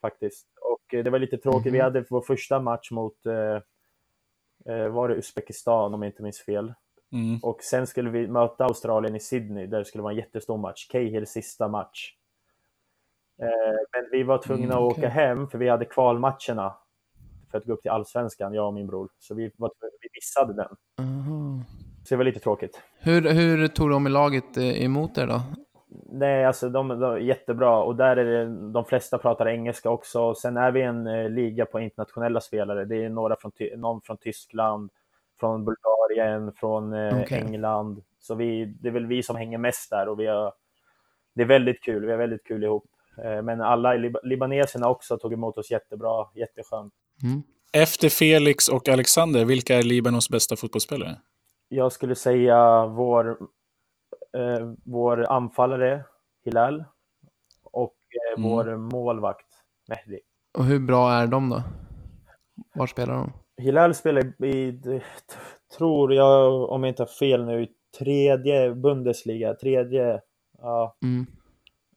[0.01, 0.47] faktiskt.
[0.61, 1.73] Och eh, det var lite tråkigt.
[1.73, 1.85] Vi Mhm.
[1.85, 6.75] hade vår första match mot, eh, eh, var det Uzbekistan om jag inte minns fel.
[7.13, 7.39] Mm.
[7.43, 10.89] Och sen skulle vi möta Australien i Sydney där det skulle vara en jättestor match.
[10.89, 12.15] Cahills sista match.
[13.43, 15.05] Eh, men vi var tvungna Mm, att okej.
[15.05, 16.75] åka hem för vi hade kvalmatcherna
[17.51, 19.09] för att gå upp till allsvenskan, jag och min bror.
[19.19, 19.71] Så vi, var,
[20.01, 20.77] vi missade den.
[21.07, 21.65] Aha.
[22.05, 22.83] Så det var lite tråkigt.
[22.99, 25.41] Hur, hur tog de i laget eh, emot er då?
[26.11, 30.35] Nej, alltså de, de är jättebra och där är det, de flesta pratar engelska också.
[30.35, 32.85] Sen är vi en eh, liga på internationella spelare.
[32.85, 34.91] Det är några från, någon från Tyskland,
[35.41, 37.39] från Bulgarien, från eh, Okej.
[37.39, 38.03] England.
[38.19, 40.53] Så vi, det är väl vi som hänger mest där och vi har,
[41.35, 42.05] det är väldigt kul.
[42.05, 42.87] Vi har väldigt kul ihop.
[43.25, 46.95] Eh, men alla Lib- libaneserna också tog emot oss jättebra, jätteskönt.
[47.23, 47.43] Mm.
[47.73, 51.17] Efter Felix och Alexander, vilka är Libanons bästa fotbollsspelare?
[51.69, 53.29] Jag skulle säga vår,
[54.37, 56.05] eh, vår anfallare
[56.45, 56.85] Hilal
[57.65, 57.95] och
[58.33, 58.51] eh, Mm.
[58.51, 59.47] vår målvakt
[59.89, 60.21] Mehdi.
[60.59, 61.63] Och hur bra är de då?
[62.75, 63.33] Var spelar de?
[63.63, 64.81] Hilal spelar i,
[65.79, 70.21] tror jag, om jag inte har fel nu, i tredje Bundesliga, tredje,
[70.59, 71.27] ja, Mm.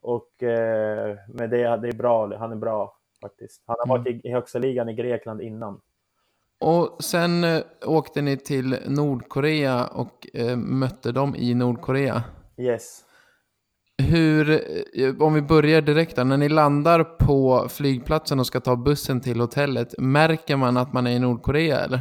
[0.01, 3.63] och eh, med det, det är bra, han är bra faktiskt.
[3.65, 5.82] Han har varit i, i högsta ligan i Grekland innan.
[6.59, 12.24] Och sen eh, åkte ni till Nordkorea och eh, mötte dem i Nordkorea.
[12.57, 13.03] Yes.
[13.97, 14.49] Hur,
[14.99, 19.22] eh, om vi börjar direkt där, när ni landar på flygplatsen och ska ta bussen
[19.22, 21.99] till hotellet, märker man att man är i Nordkorea eller?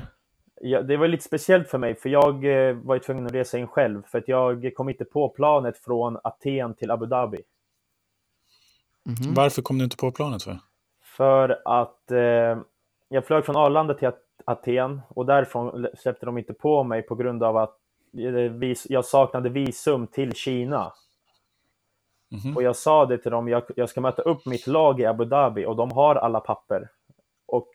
[0.61, 3.59] Ja, det var lite speciellt för mig, för jag eh, var ju tvungen att resa
[3.59, 7.39] in själv, för att jag kom inte på planet från Aten till Abu Dhabi.
[9.05, 9.35] Mhm.
[9.35, 10.59] Varför kom du inte på planet för?
[11.21, 12.59] För att eh,
[13.09, 17.14] jag flög från Arlanda till At- Aten och därifrån släppte de inte på mig på
[17.14, 17.77] grund av att
[18.18, 20.93] eh, jag saknade visum till Kina.
[22.45, 22.57] Mhm.
[22.57, 25.25] Och jag sa det till dem, jag, jag ska möta upp mitt lag i Abu
[25.25, 26.89] Dhabi och de har alla papper.
[27.47, 27.68] Och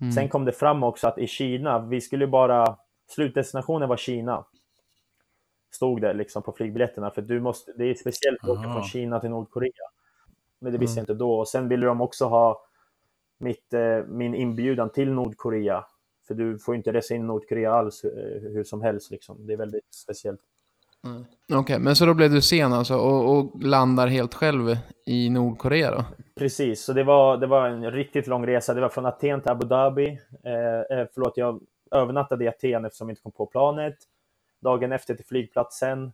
[0.00, 0.12] Mm.
[0.12, 2.76] sen kom det fram också att i Kina, vi skulle bara,
[3.08, 4.44] slutdestinationen var Kina.
[5.70, 9.20] Stod det liksom på flygbiljetterna, för du måste, det är speciellt att åka från Kina
[9.20, 9.72] till Nordkorea.
[10.58, 11.06] Men det visste Mm.
[11.08, 11.38] jag inte då.
[11.38, 12.62] Och sen ville de också ha
[13.40, 15.84] mitt, eh, min inbjudan till Nordkorea.
[16.26, 18.10] För du får inte resa in i Nordkorea alls eh,
[18.42, 19.46] hur som helst liksom.
[19.46, 20.40] Det är väldigt speciellt.
[21.04, 21.24] Mm.
[21.52, 24.76] Okej, men så då blev du sen alltså och, och landar helt själv
[25.06, 26.04] i Nordkorea då?
[26.34, 28.74] Precis, så det var, det var en riktigt lång resa.
[28.74, 30.20] Det var från Aten till Abu Dhabi.
[30.44, 31.60] Eh, eh, förlåt, jag
[31.90, 33.96] övernattade i Aten eftersom jag inte kom på planet.
[34.60, 36.12] Dagen efter till flygplatsen.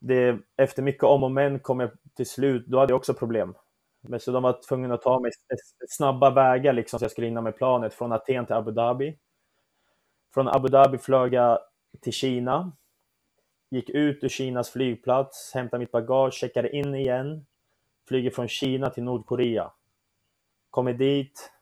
[0.00, 3.54] Det, efter mycket om och men kom jag till slut, då hade jag också problem.
[4.08, 5.30] Men så de var tvungna att ta mig
[5.88, 9.18] snabba vägar liksom så jag skulle hinna med planet från Aten till Abu Dhabi.
[10.34, 11.58] Från Abu Dhabi flög jag
[12.00, 12.72] till Kina.
[13.70, 17.46] Gick ut ur Kinas flygplats, hämtade mitt bagage, checkade in igen
[18.08, 19.70] flyger från Kina till Nordkorea.
[20.70, 21.52] Kommer dit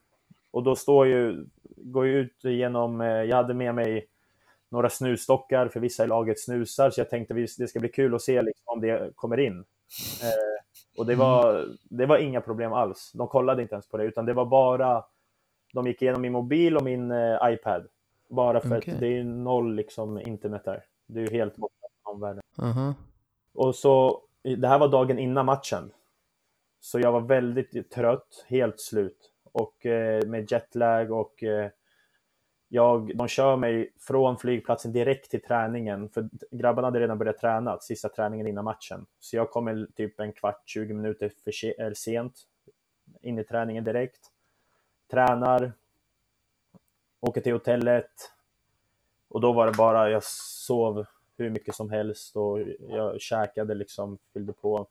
[0.51, 4.07] och då står ju, går jag ut genom, eh, jag hade med mig
[4.69, 8.15] några snusstockar för vissa i laget snusar så jag tänkte vi- det ska bli kul
[8.15, 9.59] att se liksom, om det kommer in.
[10.23, 10.64] Eh,
[10.97, 13.11] och det var, det var inga problem alls.
[13.13, 15.03] De kollade inte ens på det utan det var bara,
[15.73, 17.87] de gick igenom min mobil och min eh, iPad.
[18.29, 18.93] Bara för Okej.
[18.93, 20.83] att det är noll liksom internet där.
[21.07, 22.43] Det är ju helt borta från omvärlden.
[22.57, 22.93] Aha.
[23.53, 24.21] Och så,
[24.57, 25.91] det här var dagen innan matchen.
[26.79, 29.31] Så jag var väldigt trött, helt slut.
[29.51, 31.69] Och eh, med jetlag och eh,
[32.67, 37.79] jag, de kör mig från flygplatsen direkt till träningen, för grabbarna hade redan börjat träna,
[37.79, 39.05] sista träningen innan matchen.
[39.19, 42.33] Så jag kommer typ en kvart, 20 minuter för sent
[43.21, 44.21] in i träningen direkt.
[45.11, 45.73] Tränar,
[47.19, 48.11] åker till hotellet
[49.27, 51.05] och då var det bara, jag sov
[51.37, 52.59] hur mycket som helst och
[52.89, 54.87] jag käkade liksom, fyllde på.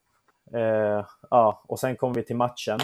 [0.53, 2.79] Eh, ja, och sen kom vi till matchen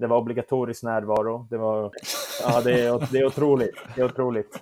[0.00, 1.46] det var obligatorisk närvaro.
[1.50, 1.90] Det, var,
[2.42, 3.74] ja, det, är, det är otroligt.
[3.94, 4.54] Det är otroligt.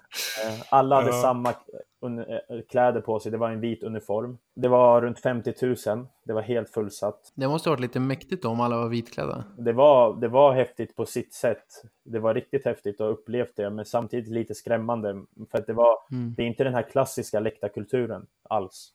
[0.44, 1.22] Eh, alla hade ja.
[1.22, 3.32] samma eh, kläder på sig.
[3.32, 4.38] Det var en vit uniform.
[4.54, 6.06] Det var runt 50 000.
[6.24, 7.32] Det var helt fullsatt.
[7.34, 9.44] Det måste ha varit lite mäktigt om alla var vitklädda.
[9.58, 11.82] Det var, det var häftigt på sitt sätt.
[12.04, 15.24] Det var riktigt häftigt att uppleva det, men samtidigt lite skrämmande.
[15.50, 16.34] För att det var, mm.
[16.36, 18.92] det är inte den här klassiska läktarkulturen alls.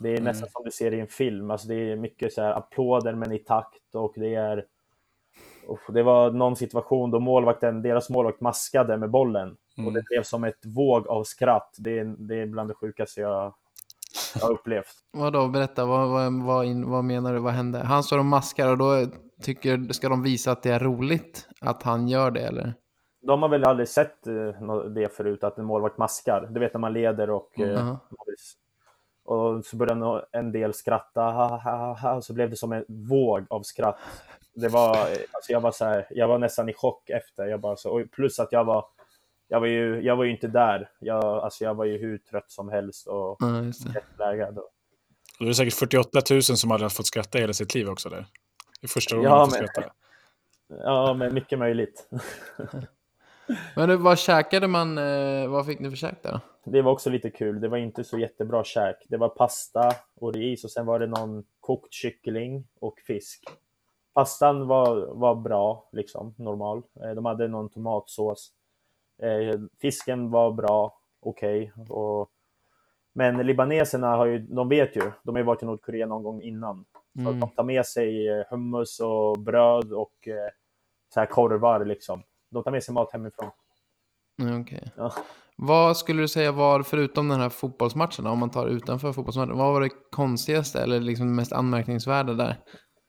[0.00, 0.24] Det är mm.
[0.24, 1.50] nästan som du ser i en film.
[1.50, 4.64] Alltså det är mycket så här applåder men i takt och det är
[5.88, 9.88] det var någon situation då målvakten, deras målvakt maskade med bollen mm.
[9.88, 11.76] och det blev som ett våg av skratt.
[11.78, 13.54] Det är, det är bland det sjukaste jag
[14.42, 14.94] har upplevt.
[15.12, 17.78] Vadå, berätta, vad, vad, vad, vad, menar du, vad hände?
[17.78, 19.06] Han står och maskar och då
[19.42, 22.74] tycker, ska de visa att det är roligt att han gör det eller?
[23.20, 26.48] De har väl aldrig sett eh, det förut, att en målvakt maskar.
[26.50, 27.96] Du vet när man leder och, mm.
[29.24, 33.46] och så började en del skratta, ha, ha, ha, så blev det som en våg
[33.50, 33.98] av skratt
[34.60, 34.96] det var,
[35.32, 37.46] alltså jag var så här, jag var nästan i chock efter.
[37.46, 38.84] Jag bara så, och plus att jag var,
[39.48, 40.90] jag var ju, jag var ju inte där.
[40.98, 43.72] Jag, alltså jag var ju hur trött som helst och mm,
[44.18, 44.58] lägad.
[44.58, 44.70] Och...
[45.38, 48.26] Det är säkert 48 000 som hade fått skratta hela sitt liv också där.
[48.80, 49.92] Det är första gången ja, man får men, skratta.
[50.68, 52.08] Ja, men mycket möjligt.
[53.76, 56.40] men vad käkade man, eh, vad fick ni för käk där?
[56.64, 57.60] Det var också lite kul.
[57.60, 58.96] Det var inte så jättebra käk.
[59.08, 63.44] Det var pasta och ris och sen var det någon kokt kyckling och fisk.
[64.18, 66.82] Pastan var, var bra, liksom normal.
[67.04, 68.50] Eh, de hade någon tomatsås.
[69.22, 71.72] Eh, fisken var bra, okej.
[71.76, 72.34] Okay.
[73.14, 76.42] Men libaneserna har ju, de vet ju, de har ju varit i Nordkorea någon gång
[76.42, 76.84] innan.
[77.14, 77.40] Så mm.
[77.40, 80.28] de tar med sig eh, hummus och bröd och
[81.14, 82.22] så här korvar liksom.
[82.50, 83.50] De tar med sig mat hemifrån.
[84.42, 84.88] Mm, okay.
[84.96, 85.12] Ja.
[85.56, 89.72] Vad skulle du säga var, förutom den här fotbollsmatchen, om man tar utanför fotbollsmatchen, vad
[89.72, 92.56] var det konstigaste eller liksom det mest anmärkningsvärda där?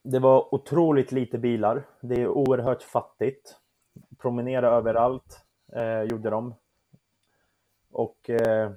[0.04, 1.84] Det var otroligt lite bilar.
[2.02, 3.56] Det är oerhört fattigt.
[4.18, 6.54] Promenera överallt eh, gjorde de.
[7.92, 8.72] Och eh,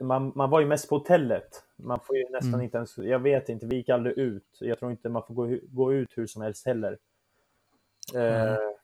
[0.00, 1.64] man, man var ju mest på hotellet.
[1.76, 2.64] Man får ju nästan mm.
[2.64, 4.58] inte ens, jag vet inte, vi gick aldrig ut.
[4.60, 6.98] Jag tror inte man får gå, gå ut hur som helst heller.
[8.14, 8.74] Eh, mm.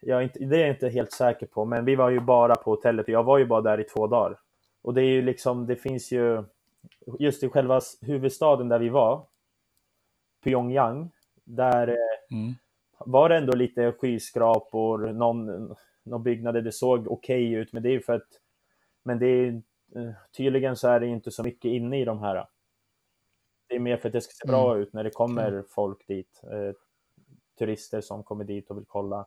[0.00, 2.54] jag är inte, det är jag inte helt säker på, men vi var ju bara
[2.54, 4.38] på hotellet och jag var ju bara där i två dagar.
[4.82, 6.44] Och det är ju liksom, det finns ju,
[7.18, 9.26] just i själva huvudstaden där vi var,
[10.42, 11.10] Pyongyang,
[11.44, 12.54] där eh, mm.
[12.98, 17.94] var det ändå lite skyskrapor, någon, någon byggnader, det såg okej okay ut, men det
[17.94, 18.28] är för att,
[19.02, 19.62] men det är,
[19.96, 22.46] eh, tydligen så är det inte så mycket inne i de här.
[23.68, 24.82] Det är mer för att det ska se bra mm.
[24.82, 25.64] ut när det kommer mm.
[25.70, 26.72] folk dit, eh,
[27.58, 29.26] turister som kommer dit och vill kolla.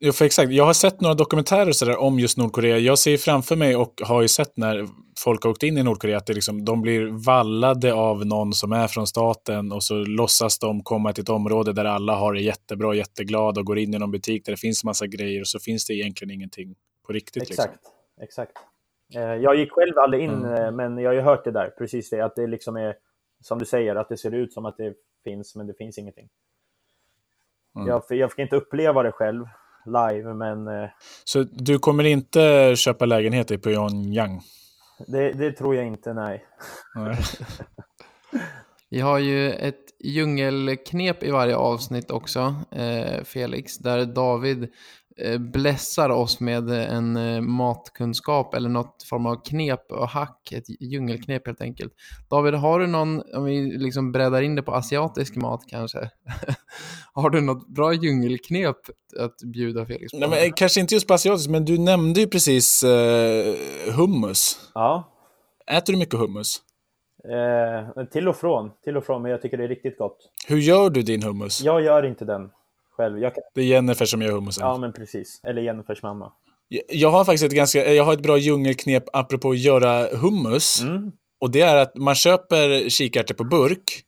[0.00, 0.52] Jo, för exakt.
[0.52, 2.78] Jag har sett några dokumentärer så där om just Nordkorea.
[2.78, 4.86] Jag ser framför mig och har ju sett när
[5.24, 8.72] folk har åkt in i Nordkorea att det liksom, de blir vallade av någon som
[8.72, 12.40] är från staten och så låtsas de komma till ett område där alla har det
[12.40, 15.58] jättebra, jätteglada och går in i någon butik där det finns massa grejer och så
[15.58, 16.74] finns det egentligen ingenting
[17.06, 17.42] på riktigt.
[17.42, 17.92] Exakt, liksom.
[18.22, 18.52] exakt.
[19.14, 20.64] Eh, jag gick själv aldrig in, mm.
[20.64, 22.94] Eh, men jag har ju hört det där, precis det, att det liksom är
[23.40, 24.94] som du säger, att det ser ut som att det
[25.24, 26.28] finns, men det finns ingenting.
[27.76, 27.88] Mm.
[27.88, 29.44] Jag, jag fick inte uppleva det själv,
[29.88, 30.68] live, men...
[30.68, 30.88] Eh,
[31.24, 34.40] Så du kommer inte köpa lägenhet i Pyongyang?
[35.06, 36.44] Det, det tror jag inte, nej.
[36.94, 37.16] nej.
[38.90, 44.68] Vi har ju ett djungelknep i varje avsnitt också, eh, Felix, där David
[45.38, 51.46] blässar oss med en eh, matkunskap eller något form av knep och hack, ett djungelknep
[51.46, 51.92] helt enkelt.
[52.30, 56.10] David, har du någon, om vi liksom breddar in det på asiatisk mat kanske,
[57.12, 58.76] har du något bra djungelknep
[59.18, 60.18] att bjuda Felix på?
[60.18, 64.70] Nej, men, kanske inte just på asiatisk, men du nämnde ju precis uh, hummus.
[64.74, 65.14] Ja.
[65.70, 66.62] Äter du mycket hummus?
[67.24, 70.18] Eh, till och från, till och från, men jag tycker det är riktigt gott.
[70.48, 71.60] Hur gör du din hummus?
[71.60, 72.50] Jag gör inte den
[72.98, 73.20] själv.
[73.20, 73.32] Kan...
[73.54, 74.66] Det är Jennifer som gör hummusen.
[74.66, 75.40] Ja, men precis.
[75.44, 76.32] Eller Jennifers mamma.
[76.88, 80.82] Jag har faktiskt ett ganska, jag har ett bra djungelknep apropå att göra hummus.
[80.82, 81.12] Mm.
[81.40, 84.02] Och det är att man köper kikärtor på burk.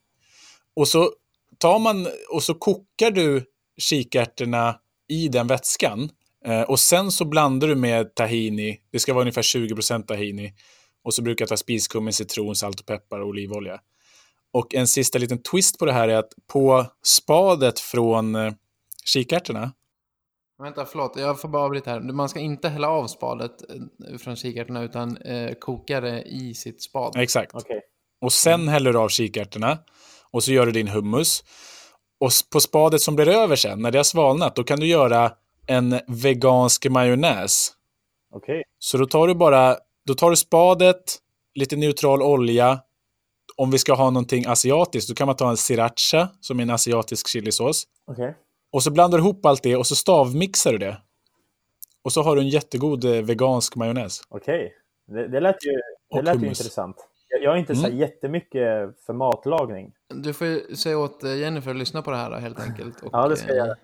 [0.76, 1.10] Och så
[1.58, 3.44] tar man och så kokar du
[3.78, 4.76] kikärtorna
[5.08, 6.08] i den vätskan.
[6.44, 8.80] Eh, och sen så blandar du med tahini.
[8.92, 10.52] Det ska vara ungefär 20% tahini.
[11.04, 13.80] Och så brukar jag ta spiskummin, citron, salt och peppar och olivolja.
[14.52, 18.52] Och en sista liten twist på det här är att på spadet från eh,
[19.04, 19.72] kikärtorna
[20.62, 21.16] Vänta, förlåt.
[21.16, 22.00] Jag får bara avbryta här.
[22.00, 26.82] Man ska inte hälla av spadet eh, från kikärtorna utan eh, koka det i sitt
[26.82, 27.16] spad.
[27.16, 27.54] Exakt.
[27.54, 27.80] Okej.
[28.20, 29.78] Och sen häller du av kikärtorna.
[30.30, 31.44] Och så gör du din hummus.
[32.20, 35.32] Och på spadet som blir över sen, när det har svalnat, då kan du göra
[35.66, 37.72] en vegansk majonnäs.
[38.34, 38.62] Okej.
[38.78, 39.76] Så då tar du bara,
[40.06, 41.18] då tar du spadet,
[41.54, 42.80] lite neutral olja.
[43.56, 46.70] Om vi ska ha någonting asiatiskt, då kan man ta en sriracha, som är en
[46.70, 47.84] asiatisk chilisås.
[48.06, 48.34] Okej.
[48.72, 50.96] Och så blandar du ihop allt det och så stavmixar du det.
[52.02, 54.20] Och så har du en jättegod eh, vegansk majonnäs.
[54.28, 54.74] Okej.
[55.06, 55.70] Det, det lät ju,
[56.16, 56.96] det lät ju intressant.
[57.28, 58.00] Jag, jag är inte så här Mm.
[58.00, 59.92] jättemycket för matlagning.
[60.14, 63.02] Du får ju säga åt eh, Jennifer att lyssna på det här då, helt enkelt.
[63.02, 63.76] Och, Ja, det ska jag eh, göra.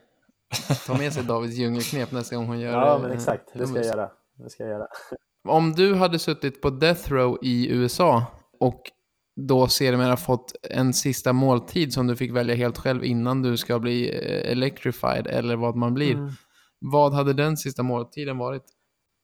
[0.86, 3.48] Ta med sig Davids djungelknep nästa gång hon gör Ja, eh, men exakt.
[3.52, 4.10] Det ska jag göra.
[4.38, 4.86] Det ska jag göra.
[5.48, 8.24] Om du hade suttit på Death Row i USA
[8.60, 8.80] och
[9.36, 13.78] då sedermera fått en sista måltid som du fick välja helt själv innan du ska
[13.78, 16.14] bli eh, electrified eller vad man blir.
[16.14, 16.30] Mm.
[16.78, 18.64] Vad hade den sista måltiden varit?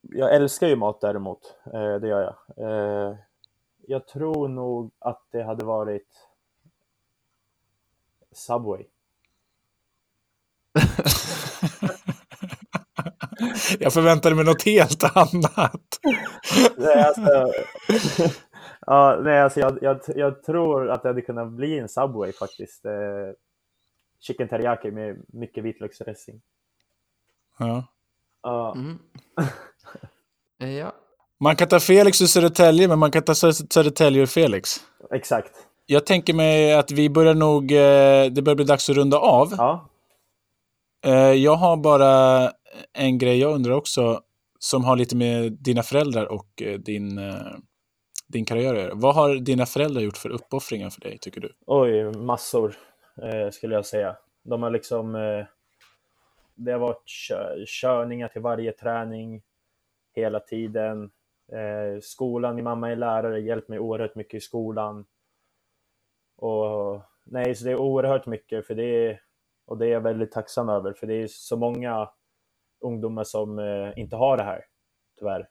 [0.00, 1.56] Jag älskar ju mat däremot.
[1.66, 2.34] Eh, det gör jag.
[2.68, 3.16] Eh,
[3.86, 6.08] jag tror nog att det hade varit
[8.32, 8.86] Subway.
[13.78, 15.98] Jag förväntade mig något helt annat.
[16.76, 17.52] Nej, alltså,
[18.86, 22.84] ja, nej, alltså jag, jag, jag tror att det hade kunnat bli en Subway faktiskt.
[22.84, 22.92] Eh,
[24.20, 26.40] chicken teriyaki med mycket vitlöksdressing.
[27.58, 27.84] Ja.
[28.42, 28.98] Ja, Mm.
[30.62, 30.92] Eh, ja.
[31.40, 34.76] Man kan ta Felix ur Södertälje, men man kan ta Sö- Södertälje ur Felix.
[35.10, 35.52] exakt.
[35.86, 37.72] Jag tänker mig att vi börjar nog...
[37.72, 39.48] eh, Det börjar bli dags att runda av.
[39.56, 39.88] Ja,
[41.06, 42.50] Eh, Jag har bara
[42.92, 44.20] en grej jag undrar också,
[44.58, 47.34] som har lite med dina föräldrar och eh, din, eh,
[48.32, 48.94] din karriär att göra.
[48.94, 51.52] Vad har dina föräldrar gjort för uppoffringar för dig, tycker du?
[51.66, 52.74] oj, massor
[53.22, 54.16] eh, skulle jag säga.
[54.42, 55.14] De har liksom...
[55.14, 55.46] Eh,
[56.54, 57.02] det har varit
[57.66, 59.42] körningar till varje träning
[60.14, 61.10] hela tiden.
[61.52, 65.04] Eh, skolan, min mamma är lärare, hjälpt mig oerhört mycket i skolan.
[66.36, 69.20] Och nej, så det är oerhört mycket för det är,
[69.66, 72.08] och det är jag väldigt tacksam över för det är så många
[72.80, 74.64] ungdomar som eh, inte har det här,
[75.18, 75.48] tyvärr.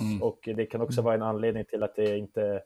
[0.00, 0.22] Mm.
[0.22, 2.62] Och det kan också vara en anledning till att det inte,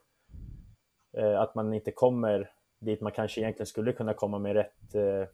[1.17, 2.51] eh, att man inte kommer
[2.81, 5.29] dit man kanske egentligen skulle kunna komma med rätt, eh,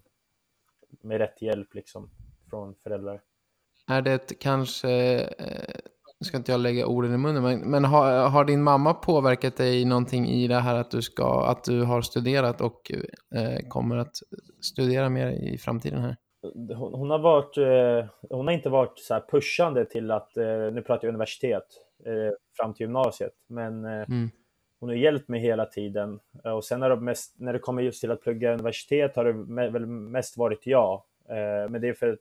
[1.02, 2.10] med rätt hjälp liksom
[2.50, 3.22] från föräldrar.
[3.86, 5.80] Är det kanske, eh,
[6.20, 9.56] nu ska inte jag lägga orden i munnen, men, men har, har din mamma påverkat
[9.56, 12.92] dig någonting i det här att du, ska, att du har studerat och
[13.34, 14.16] eh, kommer att
[14.60, 16.16] studera mer i framtiden här?
[16.54, 20.82] Hon, hon har varit, eh, hon har inte varit så pushande till att, eh, nu
[20.82, 21.64] pratar jag universitet,
[22.04, 24.30] eh, fram till gymnasiet, men Mm.
[24.80, 26.20] hon har hjälpt mig hela tiden.
[26.44, 29.70] Och sen har det mest, när det kommer just till att plugga universitet har det
[29.70, 31.02] väl mest varit jag.
[31.70, 32.18] Men det är för att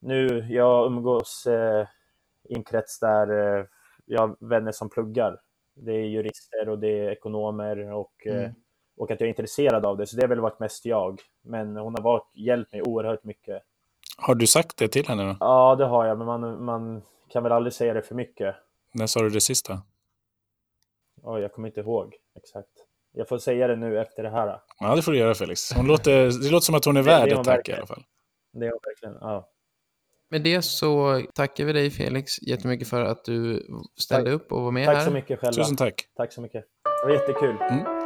[0.00, 1.46] nu, jag umgås
[2.48, 3.28] i en krets där
[4.06, 5.40] jag har vänner som pluggar.
[5.74, 8.54] Det är jurister och det är ekonomer och, Mm.
[8.96, 10.06] Och att jag är intresserad av det.
[10.06, 11.20] Så det har väl varit mest jag.
[11.42, 13.62] Men hon har varit, hjälpt mig oerhört mycket.
[14.16, 15.36] Har du sagt det till henne då?
[15.40, 18.56] Ja, det har jag, men man, man kan väl aldrig säga det för mycket.
[18.94, 19.82] När sa du det sista?
[21.22, 22.68] Oj, jag kommer inte ihåg exakt.
[23.12, 24.60] Jag får säga det nu efter det här.
[24.78, 25.72] Ja, det får du göra Felix.
[25.72, 28.02] Hon låter, det låter som att hon är värd hon ett tack i alla fall.
[28.52, 29.48] Det är verkligen, ja.
[30.28, 33.66] Med det så tackar vi dig Felix jättemycket för att du
[33.96, 35.04] ställde upp och var med Tack här.
[35.04, 35.62] så mycket själva.
[35.62, 35.94] Tusen tack.
[36.16, 36.64] Tack så mycket.
[36.84, 37.56] Det var jättekul.
[37.70, 38.01] Mm.